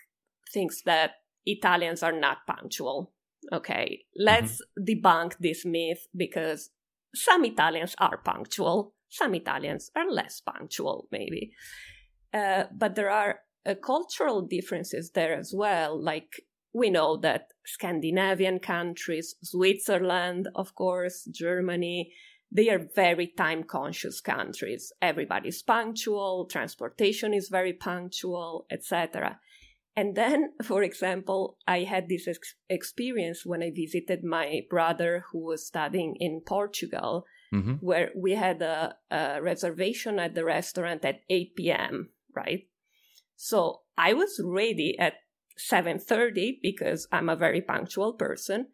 thinks 0.50 0.80
that 0.82 1.16
Italians 1.44 2.02
are 2.02 2.18
not 2.18 2.38
punctual 2.46 3.12
Okay, 3.52 4.04
let's 4.16 4.60
mm-hmm. 4.78 4.84
debunk 4.84 5.34
this 5.38 5.64
myth 5.64 6.06
because 6.16 6.70
some 7.14 7.44
Italians 7.44 7.94
are 7.98 8.18
punctual, 8.18 8.94
some 9.08 9.34
Italians 9.34 9.90
are 9.96 10.10
less 10.10 10.40
punctual, 10.40 11.08
maybe. 11.12 11.52
Uh, 12.34 12.64
but 12.76 12.94
there 12.94 13.10
are 13.10 13.40
uh, 13.64 13.74
cultural 13.74 14.42
differences 14.42 15.12
there 15.12 15.34
as 15.38 15.52
well. 15.54 16.00
Like 16.00 16.42
we 16.72 16.90
know 16.90 17.16
that 17.18 17.48
Scandinavian 17.64 18.58
countries, 18.58 19.34
Switzerland, 19.42 20.48
of 20.54 20.74
course, 20.74 21.24
Germany, 21.32 22.12
they 22.52 22.68
are 22.68 22.88
very 22.94 23.32
time 23.36 23.64
conscious 23.64 24.20
countries. 24.20 24.92
Everybody's 25.02 25.62
punctual, 25.62 26.46
transportation 26.46 27.34
is 27.34 27.48
very 27.48 27.72
punctual, 27.72 28.66
etc. 28.70 29.40
And 29.96 30.14
then, 30.14 30.52
for 30.62 30.82
example, 30.82 31.56
I 31.66 31.80
had 31.80 32.08
this 32.08 32.28
ex- 32.28 32.54
experience 32.68 33.46
when 33.46 33.62
I 33.62 33.72
visited 33.74 34.22
my 34.22 34.60
brother 34.68 35.24
who 35.32 35.38
was 35.38 35.66
studying 35.66 36.16
in 36.20 36.42
Portugal, 36.46 37.24
mm-hmm. 37.52 37.74
where 37.74 38.10
we 38.14 38.32
had 38.32 38.60
a, 38.62 38.94
a 39.10 39.42
reservation 39.42 40.18
at 40.18 40.34
the 40.34 40.44
restaurant 40.44 41.04
at 41.04 41.22
8 41.30 41.56
p.m., 41.56 42.10
right? 42.34 42.68
So 43.36 43.82
I 43.96 44.12
was 44.12 44.40
ready 44.44 44.98
at 44.98 45.14
7:30 45.58 46.58
because 46.62 47.08
I'm 47.10 47.28
a 47.28 47.36
very 47.36 47.62
punctual 47.62 48.12
person. 48.12 48.68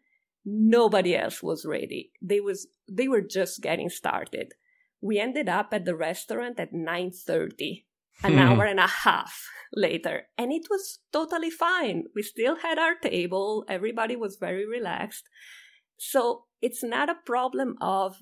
Nobody 0.45 1.15
else 1.15 1.41
was 1.41 1.65
ready. 1.65 2.11
They 2.21 2.41
was 2.41 2.67
they 2.89 3.07
were 3.07 3.21
just 3.21 3.61
getting 3.61 3.89
started. 3.89 4.53
We 5.01 5.19
ended 5.19 5.47
up 5.47 5.69
at 5.73 5.85
the 5.85 5.95
restaurant 5.95 6.59
at 6.59 6.73
9:30 6.73 7.85
an 8.21 8.33
hmm. 8.33 8.39
hour 8.39 8.65
and 8.65 8.79
a 8.79 8.87
half 8.87 9.47
later. 9.75 10.23
And 10.37 10.51
it 10.51 10.67
was 10.69 10.99
totally 11.11 11.49
fine. 11.49 12.05
We 12.15 12.21
still 12.21 12.57
had 12.57 12.77
our 12.77 12.95
table, 12.95 13.65
everybody 13.67 14.15
was 14.15 14.37
very 14.37 14.67
relaxed. 14.67 15.23
So 15.97 16.45
it's 16.61 16.83
not 16.83 17.09
a 17.09 17.15
problem 17.25 17.75
of 17.81 18.17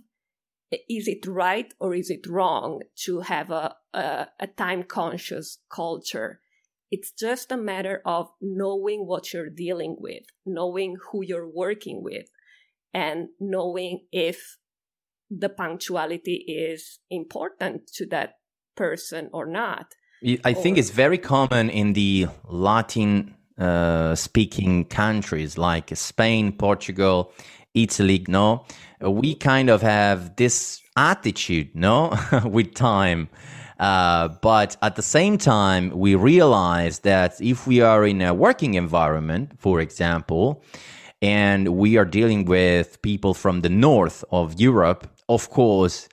is 0.90 1.08
it 1.08 1.28
right 1.28 1.74
or 1.80 1.94
is 1.94 2.10
it 2.10 2.26
wrong 2.28 2.82
to 3.04 3.22
have 3.22 3.52
a, 3.52 3.76
a, 3.94 4.28
a 4.40 4.48
time 4.48 4.84
conscious 4.84 5.60
culture? 5.70 6.40
It's 6.90 7.12
just 7.12 7.52
a 7.52 7.58
matter 7.58 8.02
of 8.06 8.30
knowing 8.42 9.06
what 9.06 9.34
you're 9.34 9.50
dealing 9.50 9.98
with, 10.00 10.24
knowing 10.46 10.96
who 11.12 11.24
you're 11.24 11.50
working 11.50 12.04
with, 12.04 12.28
and 12.94 13.30
knowing 13.40 14.06
if 14.12 14.58
the 15.30 15.50
punctuality 15.50 16.44
is 16.48 17.00
important 17.10 17.88
to 17.96 18.06
that 18.08 18.34
person 18.82 19.30
or 19.32 19.46
not. 19.46 19.86
I 20.44 20.54
think 20.54 20.78
it's 20.80 20.90
very 20.90 21.20
common 21.20 21.70
in 21.70 21.94
the 21.94 22.28
Latin 22.50 23.36
uh, 23.60 24.16
speaking 24.16 24.86
countries 24.86 25.56
like 25.56 25.96
Spain, 25.96 26.52
Portugal, 26.52 27.32
Italy. 27.76 28.26
No, 28.28 28.66
we 29.00 29.36
kind 29.36 29.70
of 29.70 29.84
have 29.84 30.36
this 30.36 30.82
attitude, 30.96 31.70
no, 31.76 32.18
with 32.56 32.74
time. 32.74 33.30
Uh, 33.80 34.30
but 34.42 34.78
at 34.82 34.96
the 34.96 35.08
same 35.18 35.38
time, 35.38 35.92
we 36.06 36.16
realize 36.16 37.00
that 37.00 37.40
if 37.40 37.68
we 37.68 37.82
are 37.82 38.04
in 38.06 38.20
a 38.22 38.34
working 38.34 38.74
environment, 38.74 39.52
for 39.60 39.80
example, 39.80 40.64
and 41.22 41.68
we 41.68 41.98
are 41.98 42.06
dealing 42.20 42.46
with 42.46 43.00
people 43.04 43.34
from 43.36 43.62
the 43.62 43.74
north 43.88 44.24
of 44.32 44.60
Europe, 44.60 45.08
of 45.30 45.50
course, 45.52 46.10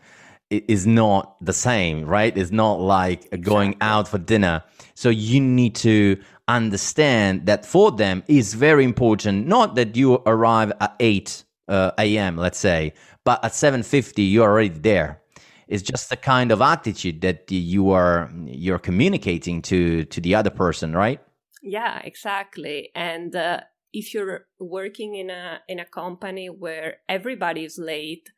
is 0.50 0.86
not 0.86 1.36
the 1.44 1.52
same, 1.52 2.04
right? 2.06 2.36
It's 2.36 2.50
not 2.50 2.80
like 2.80 3.40
going 3.42 3.76
out 3.80 4.08
for 4.08 4.18
dinner. 4.18 4.64
So 4.94 5.10
you 5.10 5.40
need 5.40 5.74
to 5.76 6.20
understand 6.46 7.46
that 7.46 7.66
for 7.66 7.92
them 7.92 8.22
is 8.28 8.54
very 8.54 8.84
important. 8.84 9.46
Not 9.46 9.74
that 9.74 9.96
you 9.96 10.14
arrive 10.26 10.72
at 10.80 10.96
8 10.98 11.44
uh, 11.68 11.90
a.m., 11.98 12.36
let's 12.36 12.58
say, 12.58 12.94
but 13.24 13.44
at 13.44 13.52
7.50, 13.52 14.30
you're 14.30 14.48
already 14.48 14.70
there. 14.70 15.20
It's 15.68 15.82
just 15.82 16.08
the 16.08 16.16
kind 16.16 16.50
of 16.50 16.62
attitude 16.62 17.20
that 17.20 17.50
you 17.52 17.90
are 17.90 18.30
you're 18.46 18.78
communicating 18.78 19.60
to 19.62 20.04
to 20.06 20.18
the 20.18 20.34
other 20.34 20.48
person, 20.48 20.94
right? 20.94 21.20
Yeah, 21.62 22.00
exactly. 22.02 22.90
And 22.94 23.36
uh, 23.36 23.60
if 23.92 24.14
you're 24.14 24.46
working 24.58 25.16
in 25.16 25.28
a 25.28 25.60
in 25.68 25.78
a 25.78 25.84
company 25.84 26.48
where 26.48 27.00
everybody 27.06 27.64
is 27.64 27.76
late, 27.76 28.30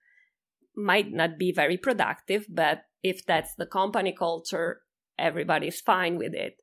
might 0.77 1.12
not 1.12 1.39
be 1.39 1.53
very 1.53 1.77
productive, 1.77 2.47
but 2.49 2.83
if 3.03 3.25
that's 3.27 3.55
the 3.57 3.67
company 3.67 4.15
culture, 4.17 4.83
everybody's 5.19 5.81
fine 5.81 6.17
with 6.17 6.35
it. 6.35 6.57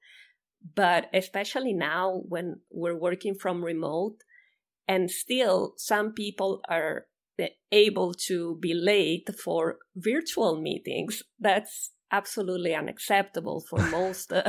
But 0.75 1.09
especially 1.13 1.73
now 1.73 2.21
when 2.27 2.61
we're 2.71 2.97
working 2.97 3.35
from 3.35 3.63
remote, 3.63 4.17
and 4.87 5.11
still 5.11 5.73
some 5.77 6.13
people 6.13 6.61
are 6.69 7.07
able 7.71 8.13
to 8.13 8.57
be 8.61 8.73
late 8.73 9.29
for 9.43 9.77
virtual 9.95 10.59
meetings, 10.59 11.23
that's 11.39 11.91
absolutely 12.11 12.73
unacceptable 12.73 13.63
for 13.69 13.79
most 13.91 14.31
uh, 14.31 14.43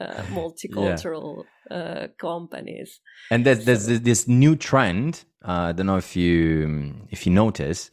uh, 0.00 0.22
multicultural 0.32 1.44
yeah. 1.70 1.76
uh, 1.76 2.06
companies. 2.18 3.00
And 3.30 3.46
there's, 3.46 3.64
there's 3.64 3.86
this 3.86 4.28
new 4.28 4.56
trend. 4.56 5.24
Uh, 5.46 5.68
I 5.68 5.72
don't 5.72 5.86
know 5.86 5.96
if 5.96 6.16
you 6.16 6.94
if 7.10 7.26
you 7.26 7.32
notice 7.32 7.90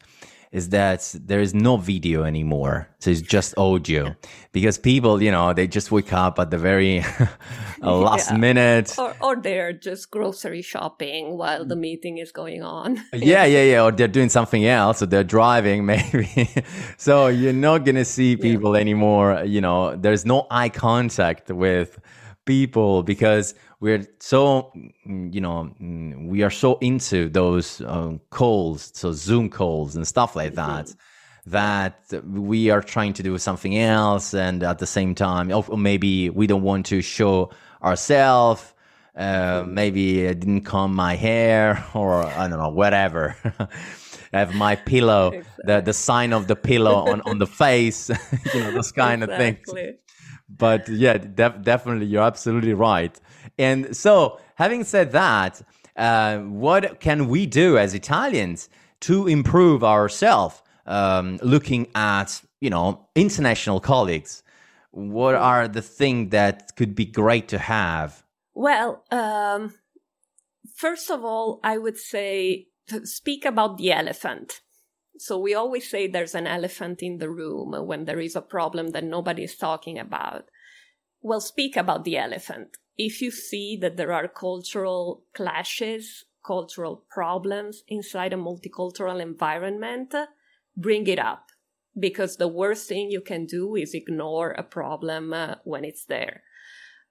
is 0.52 0.68
that 0.68 1.14
there 1.18 1.40
is 1.40 1.54
no 1.54 1.78
video 1.78 2.24
anymore. 2.24 2.86
So 2.98 3.10
it's 3.10 3.22
just 3.22 3.56
audio 3.56 4.14
because 4.52 4.76
people, 4.76 5.22
you 5.22 5.30
know, 5.30 5.54
they 5.54 5.66
just 5.66 5.90
wake 5.90 6.12
up 6.12 6.38
at 6.38 6.50
the 6.50 6.58
very 6.58 7.02
last 7.80 8.30
yeah. 8.30 8.36
minute. 8.36 8.94
Or, 8.98 9.16
or 9.22 9.36
they're 9.36 9.72
just 9.72 10.10
grocery 10.10 10.60
shopping 10.60 11.38
while 11.38 11.64
the 11.64 11.74
mm. 11.74 11.80
meeting 11.80 12.18
is 12.18 12.32
going 12.32 12.62
on. 12.62 12.96
yeah, 13.14 13.46
yeah, 13.46 13.62
yeah. 13.62 13.82
Or 13.82 13.92
they're 13.92 14.08
doing 14.08 14.28
something 14.28 14.66
else. 14.66 15.02
Or 15.02 15.06
they're 15.06 15.24
driving 15.24 15.86
maybe. 15.86 16.48
so 16.98 17.28
you're 17.28 17.54
not 17.54 17.86
going 17.86 17.96
to 17.96 18.04
see 18.04 18.36
people 18.36 18.74
yeah. 18.74 18.82
anymore. 18.82 19.42
You 19.44 19.62
know, 19.62 19.96
there's 19.96 20.26
no 20.26 20.46
eye 20.50 20.68
contact 20.68 21.50
with 21.50 21.98
people 22.44 23.02
because 23.02 23.54
we're 23.82 24.06
so 24.20 24.72
you 25.04 25.40
know 25.40 25.74
we 26.30 26.42
are 26.42 26.50
so 26.50 26.78
into 26.80 27.28
those 27.28 27.80
uh, 27.80 28.12
calls 28.30 28.92
so 28.94 29.12
zoom 29.12 29.50
calls 29.50 29.96
and 29.96 30.06
stuff 30.06 30.36
like 30.36 30.54
that 30.54 30.86
mm-hmm. 30.86 31.50
that 31.50 31.96
we 32.24 32.70
are 32.70 32.80
trying 32.80 33.12
to 33.12 33.24
do 33.24 33.36
something 33.38 33.76
else 33.76 34.32
and 34.32 34.62
at 34.62 34.78
the 34.78 34.86
same 34.86 35.14
time 35.14 35.52
or 35.52 35.76
maybe 35.76 36.30
we 36.30 36.46
don't 36.46 36.62
want 36.62 36.86
to 36.86 37.02
show 37.02 37.50
ourselves 37.82 38.72
uh, 39.16 39.62
mm-hmm. 39.62 39.74
maybe 39.74 40.28
I 40.28 40.32
didn't 40.32 40.62
comb 40.62 40.94
my 40.94 41.16
hair 41.16 41.84
or 41.94 42.24
I 42.24 42.48
don't 42.48 42.60
know 42.60 42.68
whatever 42.68 43.36
I 43.58 43.66
have 44.32 44.54
my 44.54 44.76
pillow 44.76 45.32
exactly. 45.32 45.64
the 45.66 45.80
the 45.80 45.92
sign 45.92 46.32
of 46.32 46.46
the 46.46 46.56
pillow 46.56 47.10
on 47.10 47.20
on 47.22 47.38
the 47.40 47.48
face 47.48 48.10
you 48.54 48.60
know 48.60 48.70
those 48.70 48.92
kind 48.92 49.24
exactly. 49.24 49.48
of 49.48 49.66
things 49.74 49.98
but 50.48 50.88
yeah 50.88 51.18
def- 51.18 51.62
definitely 51.62 52.06
you're 52.06 52.22
absolutely 52.22 52.74
right 52.74 53.18
and 53.58 53.96
so, 53.96 54.40
having 54.56 54.84
said 54.84 55.12
that, 55.12 55.62
uh, 55.96 56.38
what 56.38 57.00
can 57.00 57.28
we 57.28 57.46
do 57.46 57.78
as 57.78 57.94
Italians 57.94 58.68
to 59.00 59.26
improve 59.26 59.84
ourselves? 59.84 60.62
Um, 60.84 61.38
looking 61.42 61.86
at 61.94 62.42
you 62.60 62.70
know 62.70 63.06
international 63.14 63.78
colleagues, 63.78 64.42
what 64.90 65.34
are 65.34 65.68
the 65.68 65.82
things 65.82 66.30
that 66.30 66.74
could 66.76 66.94
be 66.94 67.04
great 67.04 67.48
to 67.48 67.58
have? 67.58 68.24
Well, 68.54 69.04
um, 69.10 69.74
first 70.74 71.10
of 71.10 71.24
all, 71.24 71.60
I 71.62 71.78
would 71.78 71.98
say 71.98 72.68
speak 73.04 73.44
about 73.44 73.78
the 73.78 73.92
elephant. 73.92 74.60
So 75.18 75.38
we 75.38 75.54
always 75.54 75.88
say 75.88 76.08
there's 76.08 76.34
an 76.34 76.46
elephant 76.46 77.00
in 77.00 77.18
the 77.18 77.30
room 77.30 77.74
when 77.86 78.06
there 78.06 78.18
is 78.18 78.34
a 78.34 78.42
problem 78.42 78.88
that 78.88 79.04
nobody 79.04 79.44
is 79.44 79.56
talking 79.56 79.98
about. 79.98 80.50
Well, 81.20 81.40
speak 81.40 81.76
about 81.76 82.04
the 82.04 82.18
elephant 82.18 82.76
if 82.96 83.20
you 83.20 83.30
see 83.30 83.76
that 83.80 83.96
there 83.96 84.12
are 84.12 84.28
cultural 84.28 85.24
clashes, 85.34 86.24
cultural 86.44 87.04
problems 87.10 87.82
inside 87.88 88.32
a 88.32 88.36
multicultural 88.36 89.20
environment, 89.20 90.14
bring 90.76 91.06
it 91.06 91.18
up 91.18 91.46
because 91.98 92.36
the 92.36 92.48
worst 92.48 92.88
thing 92.88 93.10
you 93.10 93.20
can 93.20 93.46
do 93.46 93.76
is 93.76 93.94
ignore 93.94 94.52
a 94.52 94.62
problem 94.62 95.32
uh, 95.32 95.56
when 95.64 95.84
it's 95.84 96.04
there. 96.06 96.42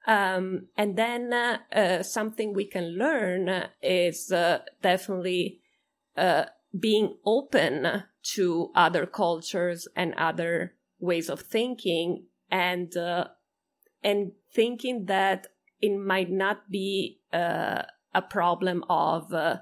Um, 0.08 0.68
and 0.76 0.98
then 0.98 1.32
uh, 1.32 1.58
uh, 1.72 2.04
something 2.04 2.54
we 2.54 2.66
can 2.66 2.98
learn 2.98 3.68
is 3.84 4.32
uh, 4.32 4.60
definitely 4.82 5.60
uh, 6.18 6.46
being 6.78 7.18
open 7.26 8.04
to 8.34 8.72
other 8.76 9.06
cultures 9.06 9.88
and 9.96 10.16
other 10.16 10.74
ways 11.00 11.30
of 11.30 11.42
thinking 11.42 12.26
and 12.50 12.96
uh, 12.98 13.26
and 14.04 14.32
thinking 14.54 15.06
that 15.06 15.48
it 15.82 15.98
might 15.98 16.30
not 16.30 16.70
be 16.70 17.20
uh, 17.34 17.84
a 18.14 18.22
problem 18.22 18.84
of 18.90 19.34
uh, 19.34 19.58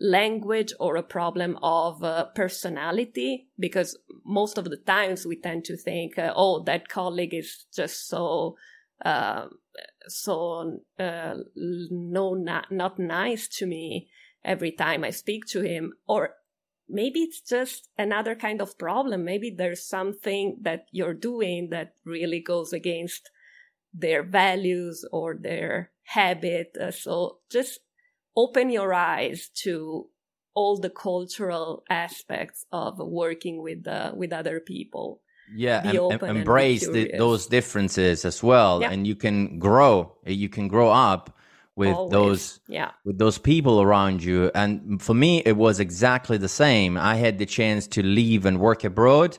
language 0.00 0.72
or 0.80 0.96
a 0.96 1.02
problem 1.02 1.58
of 1.62 2.02
uh, 2.02 2.26
personality 2.34 3.48
because 3.58 3.96
most 4.24 4.58
of 4.58 4.64
the 4.64 4.76
times 4.76 5.24
we 5.24 5.36
tend 5.36 5.64
to 5.64 5.76
think 5.76 6.18
uh, 6.18 6.32
oh 6.34 6.62
that 6.64 6.88
colleague 6.88 7.34
is 7.34 7.66
just 7.74 8.08
so 8.08 8.56
um, 9.04 9.50
so 10.08 10.80
uh, 10.98 11.34
no 11.54 12.34
not, 12.34 12.70
not 12.70 12.98
nice 12.98 13.48
to 13.48 13.66
me 13.66 14.08
every 14.44 14.72
time 14.72 15.04
i 15.04 15.10
speak 15.10 15.44
to 15.46 15.60
him 15.62 15.92
or 16.06 16.34
maybe 16.88 17.20
it's 17.20 17.40
just 17.40 17.88
another 17.96 18.34
kind 18.34 18.60
of 18.60 18.78
problem. 18.78 19.24
Maybe 19.24 19.50
there's 19.50 19.86
something 19.86 20.58
that 20.62 20.86
you're 20.90 21.14
doing 21.14 21.68
that 21.70 21.94
really 22.04 22.40
goes 22.40 22.72
against 22.72 23.30
their 23.94 24.22
values 24.22 25.04
or 25.12 25.36
their 25.40 25.90
habit. 26.02 26.76
Uh, 26.78 26.90
so 26.90 27.38
just 27.50 27.80
open 28.36 28.70
your 28.70 28.92
eyes 28.92 29.48
to 29.62 30.08
all 30.54 30.78
the 30.78 30.90
cultural 30.90 31.84
aspects 31.88 32.66
of 32.72 32.98
working 32.98 33.62
with 33.62 33.86
uh, 33.86 34.12
with 34.14 34.32
other 34.32 34.60
people. 34.60 35.20
Yeah, 35.54 35.86
and, 35.86 36.22
and 36.22 36.38
embrace 36.38 36.88
the, 36.88 37.12
those 37.18 37.46
differences 37.46 38.24
as 38.24 38.42
well, 38.42 38.80
yeah. 38.80 38.90
and 38.90 39.06
you 39.06 39.14
can 39.14 39.58
grow. 39.58 40.16
You 40.24 40.48
can 40.48 40.68
grow 40.68 40.90
up 40.90 41.36
with 41.76 41.94
Always. 41.94 42.12
those 42.12 42.60
yeah. 42.68 42.92
with 43.04 43.18
those 43.18 43.38
people 43.38 43.82
around 43.82 44.22
you. 44.22 44.50
And 44.54 45.02
for 45.02 45.14
me, 45.14 45.42
it 45.44 45.56
was 45.56 45.80
exactly 45.80 46.38
the 46.38 46.48
same. 46.48 46.96
I 46.96 47.16
had 47.16 47.38
the 47.38 47.46
chance 47.46 47.86
to 47.88 48.02
leave 48.02 48.46
and 48.46 48.58
work 48.58 48.84
abroad 48.84 49.38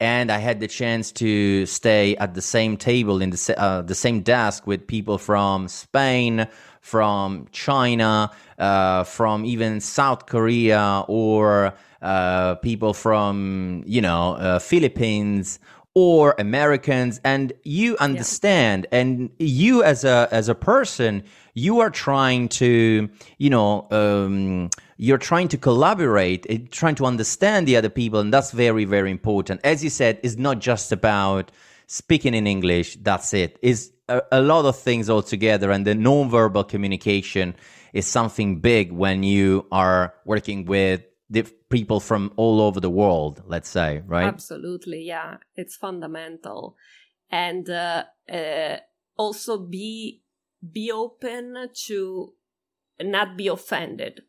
and 0.00 0.30
I 0.30 0.38
had 0.38 0.60
the 0.60 0.68
chance 0.68 1.10
to 1.12 1.64
stay 1.66 2.16
at 2.16 2.34
the 2.34 2.42
same 2.42 2.76
table 2.76 3.22
in 3.22 3.30
the 3.30 3.54
uh, 3.56 3.82
the 3.82 3.94
same 3.94 4.20
desk 4.20 4.66
with 4.66 4.86
people 4.86 5.18
from 5.18 5.68
Spain, 5.68 6.46
from 6.80 7.46
China, 7.52 8.30
uh, 8.58 9.04
from 9.04 9.44
even 9.44 9.80
South 9.80 10.26
Korea, 10.26 11.04
or 11.08 11.74
uh, 12.02 12.56
people 12.56 12.92
from 12.92 13.82
you 13.86 14.02
know 14.02 14.34
uh, 14.34 14.58
Philippines 14.58 15.58
or 15.94 16.34
Americans, 16.38 17.18
and 17.24 17.54
you 17.64 17.96
understand, 17.98 18.86
yeah. 18.92 18.98
and 18.98 19.30
you 19.38 19.82
as 19.82 20.04
a 20.04 20.28
as 20.30 20.50
a 20.50 20.54
person, 20.54 21.22
you 21.54 21.80
are 21.80 21.90
trying 21.90 22.48
to 22.48 23.08
you 23.38 23.50
know. 23.50 23.88
Um, 23.90 24.70
you're 24.96 25.18
trying 25.18 25.48
to 25.48 25.58
collaborate, 25.58 26.46
eh, 26.48 26.58
trying 26.70 26.94
to 26.96 27.06
understand 27.06 27.68
the 27.68 27.76
other 27.76 27.90
people, 27.90 28.20
and 28.20 28.32
that's 28.32 28.50
very, 28.50 28.84
very 28.84 29.10
important. 29.10 29.60
As 29.64 29.84
you 29.84 29.90
said, 29.90 30.18
it's 30.22 30.36
not 30.36 30.58
just 30.58 30.92
about 30.92 31.50
speaking 31.86 32.34
in 32.34 32.46
English, 32.46 32.96
that's 33.02 33.34
it. 33.34 33.58
It's 33.62 33.90
a, 34.08 34.22
a 34.32 34.40
lot 34.40 34.64
of 34.64 34.76
things 34.78 35.10
altogether, 35.10 35.70
and 35.70 35.86
the 35.86 35.94
non-verbal 35.94 36.64
communication 36.64 37.54
is 37.92 38.06
something 38.06 38.60
big 38.60 38.92
when 38.92 39.22
you 39.22 39.66
are 39.70 40.14
working 40.24 40.64
with 40.64 41.02
people 41.68 42.00
from 42.00 42.32
all 42.36 42.60
over 42.60 42.80
the 42.80 42.90
world, 42.90 43.42
let's 43.46 43.68
say, 43.68 44.02
right? 44.06 44.26
Absolutely, 44.26 45.02
yeah. 45.02 45.38
It's 45.56 45.76
fundamental. 45.76 46.76
And 47.30 47.68
uh, 47.68 48.04
uh, 48.32 48.76
also 49.16 49.58
be 49.58 50.22
be 50.72 50.90
open 50.90 51.68
to 51.86 52.32
not 53.00 53.36
be 53.36 53.48
offended 53.48 54.22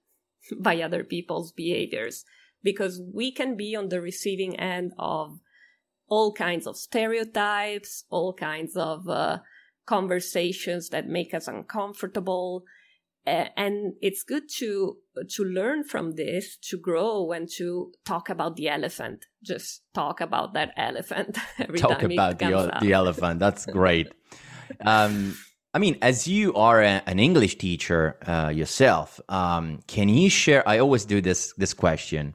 by 0.59 0.81
other 0.81 1.03
people's 1.03 1.51
behaviors 1.51 2.25
because 2.63 3.01
we 3.13 3.31
can 3.31 3.55
be 3.55 3.75
on 3.75 3.89
the 3.89 4.01
receiving 4.01 4.59
end 4.59 4.93
of 4.97 5.39
all 6.09 6.33
kinds 6.33 6.65
of 6.65 6.77
stereotypes, 6.77 8.03
all 8.09 8.33
kinds 8.33 8.75
of 8.75 9.07
uh, 9.09 9.39
conversations 9.85 10.89
that 10.89 11.07
make 11.07 11.33
us 11.33 11.47
uncomfortable. 11.47 12.63
and 13.25 13.93
it's 14.01 14.23
good 14.23 14.47
to 14.59 14.97
to 15.35 15.43
learn 15.43 15.83
from 15.83 16.15
this 16.15 16.57
to 16.69 16.77
grow 16.77 17.31
and 17.35 17.49
to 17.57 17.91
talk 18.05 18.29
about 18.29 18.55
the 18.55 18.69
elephant 18.69 19.25
just 19.43 19.81
talk 19.93 20.21
about 20.21 20.53
that 20.53 20.71
elephant 20.77 21.37
every 21.59 21.77
talk 21.77 21.99
time 21.99 22.11
about 22.11 22.39
the, 22.39 22.57
out. 22.57 22.79
the 22.79 22.93
elephant 22.93 23.37
that's 23.39 23.65
great 23.65 24.07
um, 24.93 25.35
i 25.77 25.79
mean 25.79 25.95
as 26.01 26.27
you 26.27 26.53
are 26.55 26.81
a, 26.81 27.03
an 27.05 27.19
english 27.19 27.55
teacher 27.57 28.17
uh, 28.25 28.49
yourself 28.49 29.21
um, 29.29 29.79
can 29.85 30.09
you 30.09 30.29
share 30.29 30.67
i 30.67 30.79
always 30.79 31.05
do 31.05 31.21
this 31.21 31.53
this 31.53 31.73
question 31.73 32.33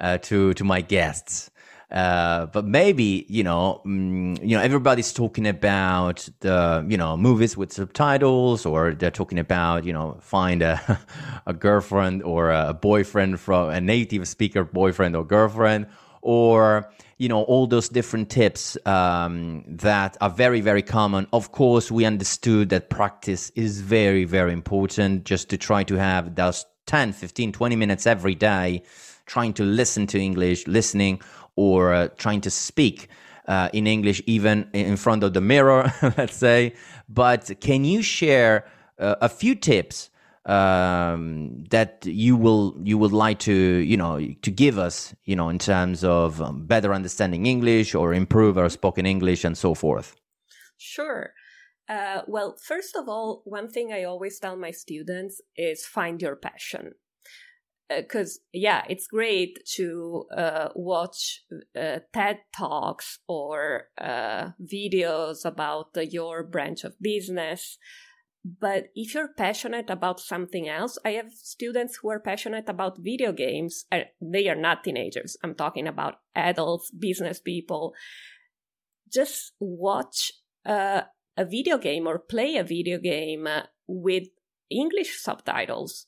uh, 0.00 0.18
to 0.18 0.52
to 0.54 0.64
my 0.64 0.80
guests 0.80 1.50
uh, 1.90 2.46
but 2.46 2.64
maybe 2.64 3.26
you 3.28 3.42
know, 3.42 3.82
mm, 3.84 4.38
you 4.48 4.56
know, 4.56 4.62
everybody's 4.62 5.12
talking 5.12 5.46
about 5.46 6.28
the 6.38 6.86
you 6.88 6.96
know 6.96 7.16
movies 7.16 7.56
with 7.56 7.72
subtitles, 7.72 8.64
or 8.64 8.94
they're 8.94 9.10
talking 9.10 9.40
about 9.40 9.84
you 9.84 9.92
know 9.92 10.16
find 10.20 10.62
a 10.62 10.78
a 11.46 11.52
girlfriend 11.52 12.22
or 12.22 12.52
a 12.52 12.72
boyfriend 12.72 13.40
from 13.40 13.70
a 13.70 13.80
native 13.80 14.28
speaker 14.28 14.62
boyfriend 14.62 15.16
or 15.16 15.24
girlfriend, 15.24 15.86
or 16.22 16.88
you 17.20 17.28
know 17.28 17.42
all 17.42 17.66
those 17.66 17.90
different 17.90 18.30
tips 18.30 18.78
um, 18.86 19.62
that 19.66 20.16
are 20.22 20.30
very 20.30 20.62
very 20.62 20.82
common. 20.82 21.26
Of 21.34 21.52
course, 21.52 21.90
we 21.90 22.06
understood 22.06 22.70
that 22.70 22.88
practice 22.88 23.52
is 23.54 23.82
very 23.82 24.24
very 24.24 24.54
important. 24.54 25.24
Just 25.24 25.50
to 25.50 25.58
try 25.58 25.84
to 25.84 25.96
have 25.96 26.34
those 26.34 26.64
10, 26.86 27.12
15, 27.12 27.52
20 27.52 27.76
minutes 27.76 28.06
every 28.06 28.34
day, 28.34 28.82
trying 29.26 29.52
to 29.52 29.64
listen 29.64 30.06
to 30.08 30.18
English, 30.18 30.66
listening 30.66 31.20
or 31.56 31.92
uh, 31.92 32.08
trying 32.16 32.40
to 32.40 32.50
speak 32.50 33.08
uh, 33.46 33.68
in 33.74 33.86
English, 33.86 34.22
even 34.24 34.66
in 34.72 34.96
front 34.96 35.22
of 35.22 35.34
the 35.34 35.42
mirror, 35.42 35.92
let's 36.16 36.36
say. 36.36 36.72
But 37.06 37.50
can 37.60 37.84
you 37.84 38.00
share 38.00 38.64
uh, 38.98 39.16
a 39.20 39.28
few 39.28 39.54
tips 39.54 40.08
um, 40.46 41.64
that 41.70 42.04
you 42.06 42.36
will 42.36 42.76
you 42.82 42.96
would 42.98 43.12
like 43.12 43.38
to 43.40 43.52
you 43.52 43.96
know 43.96 44.18
to 44.42 44.50
give 44.50 44.78
us 44.78 45.14
you 45.24 45.36
know 45.36 45.48
in 45.48 45.58
terms 45.58 46.02
of 46.04 46.40
um, 46.40 46.66
better 46.66 46.94
understanding 46.94 47.46
English 47.46 47.94
or 47.94 48.14
improve 48.14 48.56
our 48.56 48.68
spoken 48.68 49.06
English 49.06 49.44
and 49.44 49.56
so 49.56 49.74
forth? 49.74 50.16
Sure. 50.78 51.32
Uh, 51.88 52.22
well, 52.28 52.56
first 52.62 52.94
of 52.94 53.08
all, 53.08 53.42
one 53.44 53.68
thing 53.68 53.92
I 53.92 54.04
always 54.04 54.38
tell 54.38 54.56
my 54.56 54.70
students 54.70 55.40
is 55.56 55.84
find 55.84 56.22
your 56.22 56.36
passion 56.36 56.94
because 57.90 58.38
uh, 58.38 58.46
yeah 58.52 58.82
it's 58.88 59.06
great 59.06 59.58
to 59.64 60.24
uh, 60.36 60.68
watch 60.74 61.42
uh, 61.76 61.98
ted 62.12 62.38
talks 62.56 63.18
or 63.26 63.88
uh, 63.98 64.50
videos 64.62 65.44
about 65.44 65.88
your 66.10 66.42
branch 66.42 66.84
of 66.84 66.94
business 67.00 67.78
but 68.44 68.86
if 68.94 69.14
you're 69.14 69.34
passionate 69.36 69.90
about 69.90 70.18
something 70.20 70.68
else 70.68 70.98
i 71.04 71.10
have 71.10 71.32
students 71.32 71.96
who 71.96 72.10
are 72.10 72.20
passionate 72.20 72.68
about 72.68 72.98
video 72.98 73.32
games 73.32 73.84
uh, 73.92 74.00
they 74.20 74.48
are 74.48 74.56
not 74.56 74.82
teenagers 74.82 75.36
i'm 75.44 75.54
talking 75.54 75.86
about 75.86 76.20
adults 76.34 76.90
business 76.90 77.38
people 77.38 77.94
just 79.12 79.52
watch 79.60 80.32
uh, 80.64 81.02
a 81.36 81.44
video 81.44 81.76
game 81.76 82.06
or 82.06 82.18
play 82.18 82.56
a 82.56 82.64
video 82.64 82.98
game 82.98 83.46
with 83.86 84.28
english 84.70 85.20
subtitles 85.20 86.06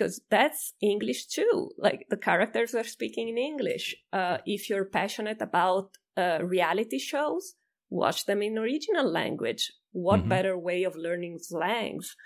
because 0.00 0.20
that's 0.30 0.72
English 0.80 1.26
too. 1.26 1.70
Like 1.76 2.06
the 2.08 2.16
characters 2.16 2.74
are 2.74 2.84
speaking 2.84 3.28
in 3.28 3.36
English. 3.36 3.94
Uh, 4.12 4.38
if 4.46 4.70
you're 4.70 4.86
passionate 4.86 5.42
about 5.42 5.98
uh, 6.16 6.38
reality 6.42 6.98
shows, 6.98 7.54
watch 7.90 8.26
them 8.26 8.42
in 8.42 8.58
original 8.58 9.10
language. 9.10 9.72
What 9.92 10.20
mm-hmm. 10.20 10.28
better 10.28 10.56
way 10.56 10.84
of 10.84 10.96
learning 10.96 11.40
slangs 11.40 12.16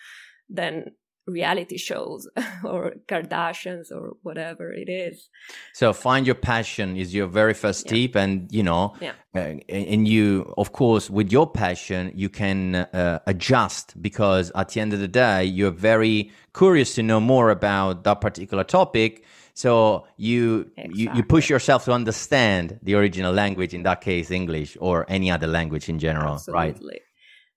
than 0.48 0.92
reality 1.26 1.78
shows 1.78 2.28
or 2.64 2.94
Kardashians 3.08 3.90
or 3.90 4.16
whatever 4.22 4.72
it 4.72 4.88
is. 4.88 5.28
So 5.72 5.92
find 5.92 6.26
your 6.26 6.34
passion 6.34 6.96
is 6.96 7.14
your 7.14 7.26
very 7.26 7.54
first 7.54 7.86
yeah. 7.86 7.92
tip, 7.92 8.16
and 8.16 8.50
you 8.52 8.62
know, 8.62 8.94
yeah. 9.00 9.12
uh, 9.34 9.54
and 9.68 10.06
you, 10.06 10.52
of 10.58 10.72
course, 10.72 11.08
with 11.10 11.32
your 11.32 11.50
passion, 11.50 12.12
you 12.14 12.28
can 12.28 12.74
uh, 12.74 13.20
adjust 13.26 14.00
because 14.00 14.52
at 14.54 14.70
the 14.70 14.80
end 14.80 14.92
of 14.92 15.00
the 15.00 15.08
day, 15.08 15.44
you're 15.44 15.70
very 15.70 16.30
curious 16.54 16.94
to 16.96 17.02
know 17.02 17.20
more 17.20 17.50
about 17.50 18.04
that 18.04 18.20
particular 18.20 18.64
topic. 18.64 19.24
So 19.54 20.06
you, 20.16 20.70
exactly. 20.76 21.00
you 21.00 21.10
you 21.14 21.22
push 21.22 21.48
yourself 21.48 21.84
to 21.84 21.92
understand 21.92 22.80
the 22.82 22.96
original 22.96 23.32
language, 23.32 23.72
in 23.72 23.84
that 23.84 24.00
case, 24.00 24.32
English 24.32 24.76
or 24.80 25.06
any 25.08 25.30
other 25.30 25.46
language 25.46 25.88
in 25.88 26.00
general, 26.00 26.34
Absolutely. 26.34 26.86
right? 26.88 27.02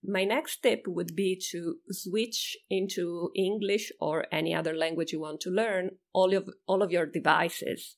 My 0.03 0.23
next 0.23 0.61
tip 0.61 0.83
would 0.87 1.15
be 1.15 1.41
to 1.51 1.77
switch 1.89 2.55
into 2.69 3.31
English 3.35 3.91
or 3.99 4.25
any 4.31 4.53
other 4.53 4.75
language 4.75 5.11
you 5.11 5.19
want 5.19 5.41
to 5.41 5.49
learn 5.49 5.89
all 6.13 6.33
of 6.35 6.47
all 6.67 6.83
of 6.83 6.91
your 6.91 7.07
devices. 7.07 7.97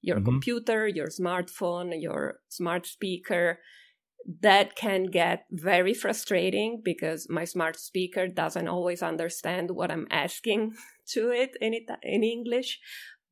Your 0.00 0.16
mm-hmm. 0.16 0.24
computer, 0.24 0.88
your 0.88 1.08
smartphone, 1.08 1.92
your 2.00 2.40
smart 2.48 2.86
speaker. 2.86 3.60
That 4.40 4.74
can 4.74 5.04
get 5.10 5.44
very 5.50 5.92
frustrating 5.92 6.80
because 6.82 7.28
my 7.28 7.44
smart 7.44 7.78
speaker 7.78 8.26
doesn't 8.26 8.68
always 8.68 9.02
understand 9.02 9.70
what 9.70 9.90
I'm 9.90 10.06
asking 10.10 10.72
to 11.12 11.30
it 11.30 11.58
in 11.60 11.74
it, 11.74 11.90
in 12.02 12.24
English. 12.24 12.80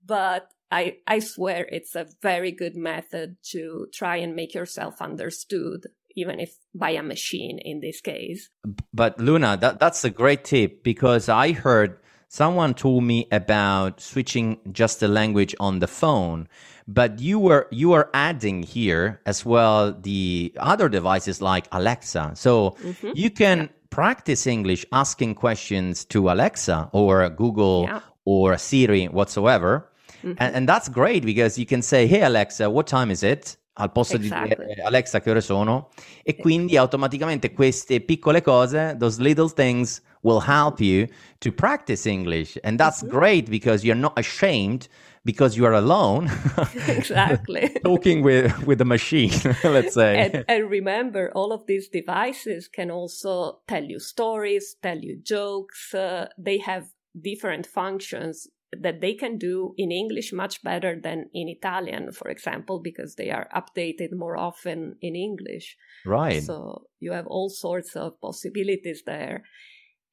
But 0.05 0.49
I, 0.71 0.99
I 1.07 1.19
swear 1.19 1.67
it's 1.71 1.95
a 1.95 2.07
very 2.23 2.53
good 2.53 2.77
method 2.77 3.37
to 3.51 3.89
try 3.93 4.17
and 4.17 4.35
make 4.35 4.55
yourself 4.55 5.01
understood 5.01 5.87
even 6.15 6.41
if 6.41 6.57
by 6.75 6.91
a 6.91 7.03
machine 7.03 7.59
in 7.59 7.81
this 7.81 8.01
case. 8.01 8.51
But 8.93 9.19
Luna, 9.19 9.57
that, 9.59 9.81
that's 9.81 10.05
a 10.05 10.11
great 10.11 10.45
tip 10.45 10.83
because 10.83 11.29
I 11.29 11.53
heard 11.53 11.99
someone 12.29 12.75
told 12.75 13.05
me 13.05 13.27
about 13.31 14.01
switching 14.01 14.59
just 14.73 15.01
the 15.01 15.09
language 15.09 15.55
on 15.61 15.79
the 15.81 15.87
phone 15.87 16.49
but 16.89 17.21
you 17.21 17.39
were 17.39 17.69
you 17.71 17.91
were 17.91 18.09
adding 18.15 18.63
here 18.63 19.21
as 19.27 19.45
well 19.45 19.93
the 19.93 20.53
other 20.57 20.89
devices 20.89 21.43
like 21.43 21.67
alexa 21.73 22.33
so 22.35 22.71
mm-hmm. 22.83 23.11
you 23.15 23.31
can 23.31 23.61
yeah. 23.61 23.69
practice 23.91 24.47
english 24.47 24.85
asking 24.93 25.35
questions 25.35 26.05
to 26.07 26.31
alexa 26.31 26.89
or 26.93 27.29
google 27.29 27.85
yeah. 27.85 28.01
or 28.25 28.57
siri 28.59 29.07
whatsoever 29.07 29.89
mm-hmm. 30.23 30.33
and, 30.39 30.55
and, 30.55 30.69
that's 30.69 30.89
great 30.89 31.25
because 31.25 31.59
you 31.59 31.67
can 31.67 31.83
say 31.83 32.07
hey 32.07 32.23
alexa 32.23 32.69
what 32.69 32.87
time 32.87 33.11
is 33.11 33.23
it 33.23 33.57
al 33.75 33.89
posto 33.91 34.17
exactly. 34.17 34.55
di 34.57 34.75
dire 34.75 34.83
Alexa 34.85 35.21
che 35.21 35.31
ore 35.31 35.41
sono 35.41 35.89
e 36.23 36.37
quindi 36.37 36.77
automaticamente 36.77 37.53
queste 37.53 38.01
piccole 38.01 38.43
cose 38.43 38.97
those 38.99 39.21
little 39.21 39.49
things 39.49 40.03
will 40.23 40.41
help 40.41 40.79
you 40.81 41.07
to 41.39 41.51
practice 41.53 42.07
English 42.07 42.59
and 42.65 42.79
that's 42.79 43.03
mm-hmm. 43.03 43.17
great 43.17 43.49
because 43.49 43.85
you're 43.85 43.99
not 43.99 44.13
ashamed 44.19 44.89
because 45.25 45.57
you 45.57 45.65
are 45.65 45.75
alone 45.75 46.31
exactly 46.87 47.73
talking 47.85 48.23
with 48.23 48.53
with 48.67 48.79
the 48.79 48.85
machine 48.85 49.33
let's 49.65 49.95
say 49.95 50.19
and, 50.19 50.45
and 50.49 50.69
remember 50.69 51.31
all 51.35 51.53
of 51.53 51.65
these 51.67 51.89
devices 51.89 52.69
can 52.69 52.91
also 52.91 53.61
tell 53.67 53.85
you 53.85 53.99
stories 53.99 54.77
tell 54.83 54.99
you 54.99 55.17
jokes 55.23 55.95
uh, 55.95 56.27
they 56.37 56.59
have 56.59 56.89
different 57.21 57.67
functions 57.67 58.49
that 58.81 59.01
they 59.01 59.15
can 59.15 59.39
do 59.39 59.75
in 59.77 59.93
English 59.93 60.33
much 60.33 60.63
better 60.63 60.99
than 61.01 61.29
in 61.35 61.49
Italian, 61.49 62.13
for 62.13 62.31
example, 62.31 62.81
because 62.81 63.17
they 63.17 63.31
are 63.31 63.49
updated 63.55 64.13
more 64.13 64.37
often 64.37 64.97
in 65.01 65.15
English. 65.15 65.77
Right. 66.07 66.43
So 66.43 66.87
you 66.99 67.13
have 67.13 67.27
all 67.27 67.51
sorts 67.51 67.95
of 67.97 68.21
possibilities 68.21 69.03
there. 69.05 69.45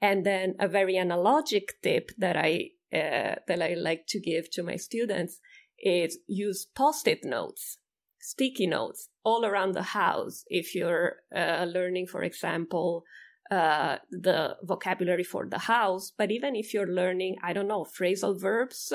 And 0.02 0.26
then 0.26 0.56
a 0.60 0.68
very 0.68 0.96
analogic 0.96 1.70
tip 1.84 2.12
that 2.18 2.38
I 2.38 2.72
uh, 2.94 3.36
that 3.48 3.62
I 3.62 3.76
like 3.76 4.06
to 4.08 4.20
give 4.20 4.50
to 4.52 4.64
my 4.64 4.76
students 4.76 5.40
is 5.78 6.18
use 6.28 6.66
post-it 6.76 7.24
notes, 7.24 7.78
sticky 8.20 8.68
notes 8.68 9.10
all 9.24 9.46
around 9.46 9.74
the 9.74 9.84
house. 9.84 10.44
If 10.48 10.74
you're 10.74 11.18
uh, 11.36 11.66
learning, 11.66 12.08
for 12.08 12.24
example, 12.24 13.04
uh, 13.52 13.98
the 14.12 14.58
vocabulary 14.64 15.24
for 15.24 15.48
the 15.48 15.60
house. 15.60 16.12
But 16.18 16.32
even 16.32 16.56
if 16.56 16.74
you're 16.74 16.88
learning, 16.88 17.38
I 17.44 17.54
don't 17.54 17.68
know, 17.68 17.86
phrasal 17.86 18.40
verbs, 18.40 18.94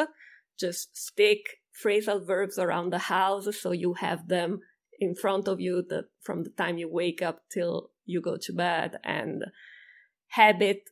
just 0.59 0.97
stick 0.97 1.59
phrasal 1.85 2.25
verbs 2.25 2.59
around 2.59 2.90
the 2.90 2.99
house 2.99 3.49
so 3.61 3.73
you 3.73 3.95
have 3.95 4.29
them 4.29 4.61
in 5.01 5.14
front 5.14 5.49
of 5.49 5.61
you 5.61 5.85
the, 5.88 6.05
from 6.23 6.45
the 6.45 6.51
time 6.51 6.79
you 6.79 6.88
wake 6.88 7.21
up 7.21 7.43
till 7.53 7.90
you 8.05 8.21
go 8.21 8.37
to 8.37 8.53
bed. 8.53 8.99
And 9.03 9.45
habit 10.29 10.90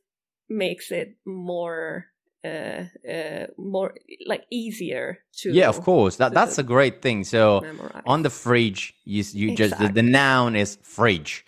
makes 0.49 0.91
it 0.91 1.17
more 1.25 2.07
uh, 2.45 2.85
uh, 3.09 3.47
more 3.57 3.95
like 4.27 4.43
easier 4.51 5.19
to 5.33 5.53
yeah 5.53 5.69
of 5.69 5.81
course 5.83 6.17
that 6.17 6.35
that's 6.35 6.59
a 6.59 6.63
great 6.65 7.01
thing 7.01 7.23
so 7.23 7.61
memorize. 7.61 8.03
on 8.05 8.23
the 8.23 8.31
fridge 8.31 8.95
you, 9.05 9.23
you 9.33 9.53
exactly. 9.53 9.55
just 9.55 9.79
the, 9.79 9.89
the, 9.93 10.03
noun 10.03 10.57
is 10.57 10.77
fridge 10.83 11.47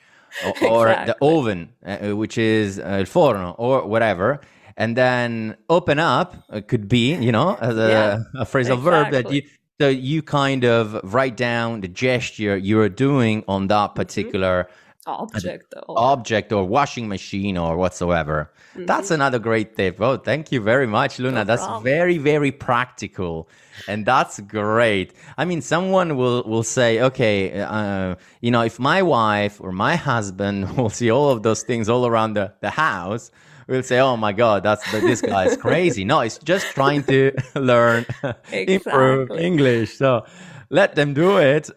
or, 0.69 0.89
exactly. 0.89 1.07
the 1.07 1.17
oven, 1.25 1.69
uh, 1.85 2.17
which 2.17 2.39
is 2.39 2.79
uh, 2.79 2.97
il 3.01 3.07
forno 3.07 3.55
or 3.59 3.87
whatever. 3.87 4.41
And 4.77 4.97
then 4.97 5.57
open 5.69 5.99
up 5.99 6.35
uh, 6.51 6.61
could 6.61 6.89
be, 6.89 7.15
you 7.15 7.31
know, 7.31 7.57
as 7.61 7.77
a, 7.77 7.89
yeah, 7.89 8.43
a 8.43 8.45
phrasal 8.45 8.79
exactly. 8.79 8.83
verb 8.83 9.11
that 9.13 9.33
you 9.33 9.43
so 9.81 9.89
you 9.89 10.23
kind 10.23 10.65
of 10.65 11.01
write 11.13 11.37
down 11.37 11.81
the 11.81 11.89
gesture 11.89 12.57
you're 12.57 12.89
doing 12.89 13.45
on 13.49 13.67
that 13.69 13.95
mm-hmm. 13.95 14.71
Object 15.07 15.75
or 15.87 15.99
object 15.99 16.53
or 16.53 16.65
washing 16.65 17.09
machine 17.09 17.57
or 17.57 17.77
whatsoever. 17.77 18.51
Mm-hmm. 18.75 18.87
That's 18.87 19.11
another 19.11 19.39
great 19.39 19.77
tip. 19.77 20.01
Oh, 20.01 20.17
thank 20.17 20.51
you 20.53 20.61
very 20.61 20.87
much, 20.87 21.19
Luna. 21.19 21.39
No 21.39 21.45
that's 21.45 21.67
very, 21.83 22.19
very 22.19 22.53
practical. 22.53 23.49
And 23.89 24.07
that's 24.07 24.41
great. 24.41 25.13
I 25.37 25.45
mean, 25.45 25.61
someone 25.61 26.17
will, 26.17 26.43
will 26.45 26.63
say, 26.63 27.01
okay, 27.01 27.61
uh, 27.61 28.15
you 28.41 28.51
know, 28.51 28.63
if 28.63 28.79
my 28.79 29.03
wife 29.03 29.61
or 29.61 29.73
my 29.73 29.97
husband 29.97 30.77
will 30.77 30.91
see 30.91 31.11
all 31.11 31.31
of 31.31 31.43
those 31.43 31.63
things 31.63 31.89
all 31.89 32.07
around 32.07 32.35
the, 32.35 32.53
the 32.61 32.71
house, 32.71 33.31
we'll 33.67 33.83
say, 33.83 33.99
"Oh 34.01 34.17
my 34.17 34.33
God, 34.33 34.63
that's 34.63 34.91
this 34.93 35.21
guy 35.21 35.47
is 35.47 35.57
crazy." 35.57 36.05
no, 36.05 36.21
it's 36.21 36.39
just 36.39 36.67
trying 36.69 37.03
to 37.05 37.33
learn, 37.55 38.07
exactly. 38.23 38.75
improve 38.75 39.31
English. 39.33 39.97
So 39.97 40.25
let 40.71 40.95
them 40.95 41.15
do 41.15 41.39
it. 41.39 41.71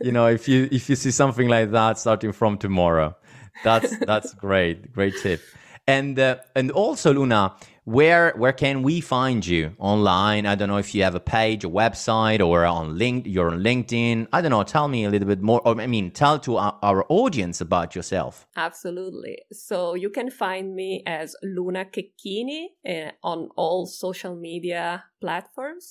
you 0.00 0.12
know, 0.12 0.26
if 0.26 0.48
you 0.48 0.68
if 0.70 0.88
you 0.88 0.96
see 0.96 1.10
something 1.10 1.48
like 1.48 1.70
that 1.72 1.98
starting 1.98 2.32
from 2.32 2.58
tomorrow, 2.58 3.16
that's 3.64 3.96
that's 4.06 4.34
great, 4.34 4.92
great 4.92 5.14
tip. 5.22 5.40
And 5.86 6.18
uh, 6.18 6.36
and 6.54 6.70
also, 6.70 7.14
Luna, 7.14 7.54
where 7.84 8.34
where 8.36 8.52
can 8.52 8.82
we 8.82 9.00
find 9.00 9.46
you 9.46 9.74
online? 9.78 10.44
I 10.44 10.54
don't 10.54 10.68
know 10.68 10.76
if 10.76 10.94
you 10.94 11.02
have 11.02 11.14
a 11.14 11.20
page, 11.20 11.64
a 11.64 11.70
website, 11.70 12.46
or 12.46 12.66
on 12.66 12.98
link 12.98 13.26
you're 13.26 13.50
on 13.50 13.60
LinkedIn. 13.60 14.28
I 14.30 14.42
don't 14.42 14.50
know. 14.50 14.62
Tell 14.64 14.88
me 14.88 15.06
a 15.06 15.10
little 15.10 15.26
bit 15.26 15.40
more. 15.40 15.62
Or 15.64 15.80
I 15.80 15.86
mean, 15.86 16.10
tell 16.10 16.38
to 16.40 16.58
our, 16.58 16.78
our 16.82 17.06
audience 17.08 17.62
about 17.62 17.96
yourself. 17.96 18.46
Absolutely. 18.56 19.38
So 19.50 19.94
you 19.94 20.10
can 20.10 20.30
find 20.30 20.74
me 20.74 21.02
as 21.06 21.34
Luna 21.42 21.86
Checchini 21.86 22.66
uh, 22.86 23.12
on 23.22 23.48
all 23.56 23.86
social 23.86 24.36
media 24.36 25.04
platforms. 25.22 25.90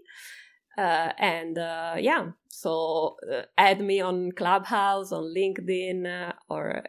uh, 0.77 1.11
and 1.19 1.57
yeah, 2.03 2.31
so 2.49 3.15
add 3.57 3.81
me 3.81 4.01
on 4.01 4.31
Clubhouse, 4.31 5.11
on 5.11 5.23
LinkedIn, 5.25 6.33
or 6.49 6.83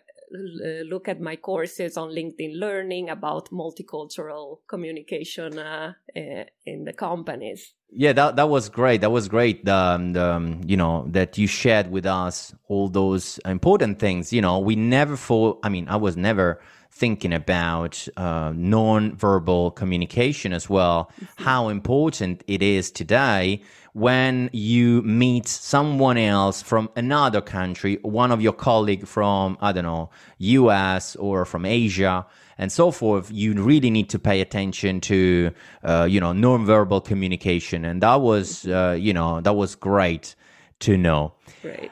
look 0.84 1.08
at 1.08 1.20
my 1.20 1.36
courses 1.36 1.96
on 1.96 2.10
LinkedIn 2.10 2.58
Learning 2.58 3.10
about 3.10 3.50
multicultural 3.50 4.58
communication 4.68 5.58
uh, 5.58 5.92
in 6.14 6.84
the 6.84 6.92
companies. 6.92 7.74
Yeah, 7.90 8.12
that 8.14 8.36
that 8.36 8.48
was 8.48 8.68
great. 8.68 9.02
That 9.02 9.10
was 9.10 9.28
great. 9.28 9.64
The, 9.64 9.74
um, 9.74 10.60
you 10.66 10.76
know 10.76 11.06
that 11.10 11.38
you 11.38 11.46
shared 11.46 11.90
with 11.90 12.06
us 12.06 12.54
all 12.66 12.88
those 12.88 13.38
important 13.44 14.00
things. 14.00 14.32
You 14.32 14.42
know, 14.42 14.58
we 14.58 14.74
never 14.74 15.16
for. 15.16 15.58
I 15.62 15.68
mean, 15.68 15.86
I 15.88 15.96
was 15.96 16.16
never 16.16 16.60
thinking 16.94 17.33
about 17.33 18.07
uh, 18.16 18.52
non-verbal 18.54 19.72
communication 19.72 20.52
as 20.52 20.70
well, 20.70 21.11
mm-hmm. 21.16 21.44
how 21.44 21.68
important 21.68 22.44
it 22.46 22.62
is 22.62 22.90
today 22.92 23.61
when 23.94 24.48
you 24.52 25.02
meet 25.02 25.46
someone 25.46 26.16
else 26.16 26.62
from 26.62 26.88
another 26.96 27.40
country, 27.40 27.98
one 28.02 28.33
of 28.33 28.40
your 28.40 28.52
colleague 28.52 29.07
from, 29.07 29.57
I 29.61 29.72
don't 29.72 29.85
know, 29.85 30.11
US 30.38 31.16
or 31.16 31.44
from 31.44 31.64
Asia 31.64 32.26
and 32.59 32.70
so 32.70 32.90
forth, 32.90 33.30
you 33.33 33.54
really 33.54 33.90
need 33.90 34.09
to 34.11 34.18
pay 34.18 34.40
attention 34.40 35.00
to, 35.02 35.50
uh, 35.83 36.07
you 36.09 36.20
know, 36.20 36.33
non-verbal 36.33 37.00
communication. 37.00 37.85
And 37.85 38.02
that 38.02 38.20
was, 38.20 38.66
uh, 38.66 38.96
you 38.98 39.12
know, 39.12 39.40
that 39.40 39.54
was 39.54 39.74
great 39.74 40.35
to 40.80 40.96
know. 40.96 41.33
Great. 41.62 41.90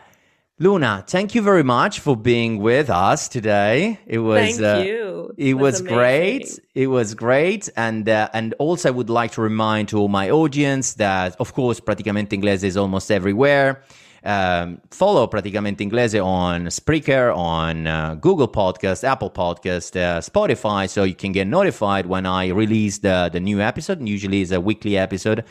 Luna, 0.63 1.03
thank 1.09 1.35
you 1.35 1.43
very 1.43 1.65
much 1.65 1.99
for 1.99 2.17
being 2.17 2.59
with 2.59 2.89
us 2.89 3.27
today. 3.27 3.99
It 4.07 4.21
was 4.21 4.61
thank 4.61 4.63
uh, 4.63 4.85
you. 4.85 5.35
It, 5.37 5.55
was, 5.55 5.83
great. 5.83 6.57
It 6.73 6.87
was 6.87 7.15
great, 7.15 7.69
and 7.77 8.09
uh, 8.09 8.29
and 8.33 8.55
also 8.61 8.89
I 8.89 8.93
would 8.93 9.11
like 9.11 9.33
to 9.33 9.43
remind 9.43 9.89
to 9.89 9.99
all 9.99 10.07
my 10.07 10.31
audience 10.31 10.95
that 10.95 11.35
of 11.41 11.53
course 11.53 11.81
Praticamente 11.81 12.41
Inglese 12.41 12.63
is 12.63 12.77
almost 12.77 13.11
everywhere. 13.11 13.83
Um, 14.23 14.81
follow 14.93 15.27
Praticamente 15.27 15.81
Inglese 15.81 16.25
on 16.25 16.67
Spreaker, 16.67 17.37
on 17.37 17.89
uh, 17.89 18.15
Google 18.15 18.47
Podcast, 18.47 19.03
Apple 19.03 19.31
Podcast, 19.31 19.97
uh, 19.97 20.21
Spotify, 20.21 20.89
so 20.89 21.03
you 21.03 21.17
can 21.17 21.33
get 21.33 21.49
notified 21.49 22.07
when 22.07 22.25
I 22.25 22.51
release 22.51 22.99
the 22.99 23.29
the 23.33 23.41
new 23.41 23.61
episode. 23.61 24.07
Usually, 24.09 24.43
it's 24.43 24.53
a 24.53 24.61
weekly 24.61 24.97
episode. 24.97 25.45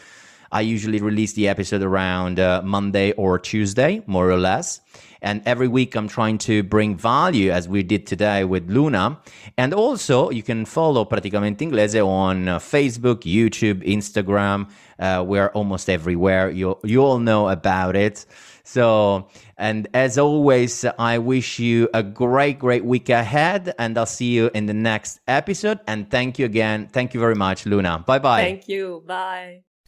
I 0.54 0.62
usually 0.62 1.00
release 1.00 1.34
the 1.34 1.47
episode 1.47 1.82
around 1.82 2.39
uh, 2.39 2.62
Monday 2.63 3.13
or 3.13 3.39
Tuesday, 3.39 4.04
more 4.06 4.30
or 4.30 4.38
less. 4.38 4.82
And 5.22 5.42
every 5.46 5.68
week 5.68 5.96
I'm 5.96 6.08
trying 6.08 6.38
to 6.40 6.64
bring 6.64 6.98
value 6.98 7.52
as 7.52 7.68
we 7.70 7.84
did 7.84 8.08
today 8.08 8.44
with 8.44 8.70
Luna. 8.70 9.20
And 9.58 9.74
also 9.74 10.30
you 10.32 10.44
can 10.44 10.66
follow 10.66 11.06
Praticamente 11.06 11.60
Inglese 11.60 12.06
on 12.06 12.48
uh, 12.48 12.60
Facebook, 12.60 13.22
YouTube, 13.22 13.88
Instagram. 13.88 14.70
Uh, 14.98 15.24
we're 15.26 15.50
almost 15.50 15.90
everywhere. 15.90 16.50
You, 16.50 16.80
you 16.84 17.04
all 17.04 17.20
know 17.20 17.50
about 17.50 17.96
it. 17.96 18.26
So, 18.64 19.28
and 19.58 19.88
as 19.94 20.18
always, 20.18 20.86
I 20.98 21.18
wish 21.18 21.60
you 21.60 21.90
a 21.94 22.04
great, 22.04 22.60
great 22.60 22.86
week 22.86 23.10
ahead, 23.10 23.74
and 23.78 23.98
I'll 23.98 24.06
see 24.06 24.32
you 24.32 24.52
in 24.54 24.66
the 24.66 24.74
next 24.74 25.20
episode. 25.28 25.80
And 25.88 26.10
thank 26.10 26.40
you 26.40 26.46
again. 26.46 26.88
Thank 26.88 27.14
you 27.14 27.20
very 27.20 27.36
much, 27.36 27.66
Luna. 27.66 28.04
Bye 28.06 28.20
bye. 28.20 28.42
Thank 28.44 28.68
you. 28.68 29.04
Bye. 29.06 29.64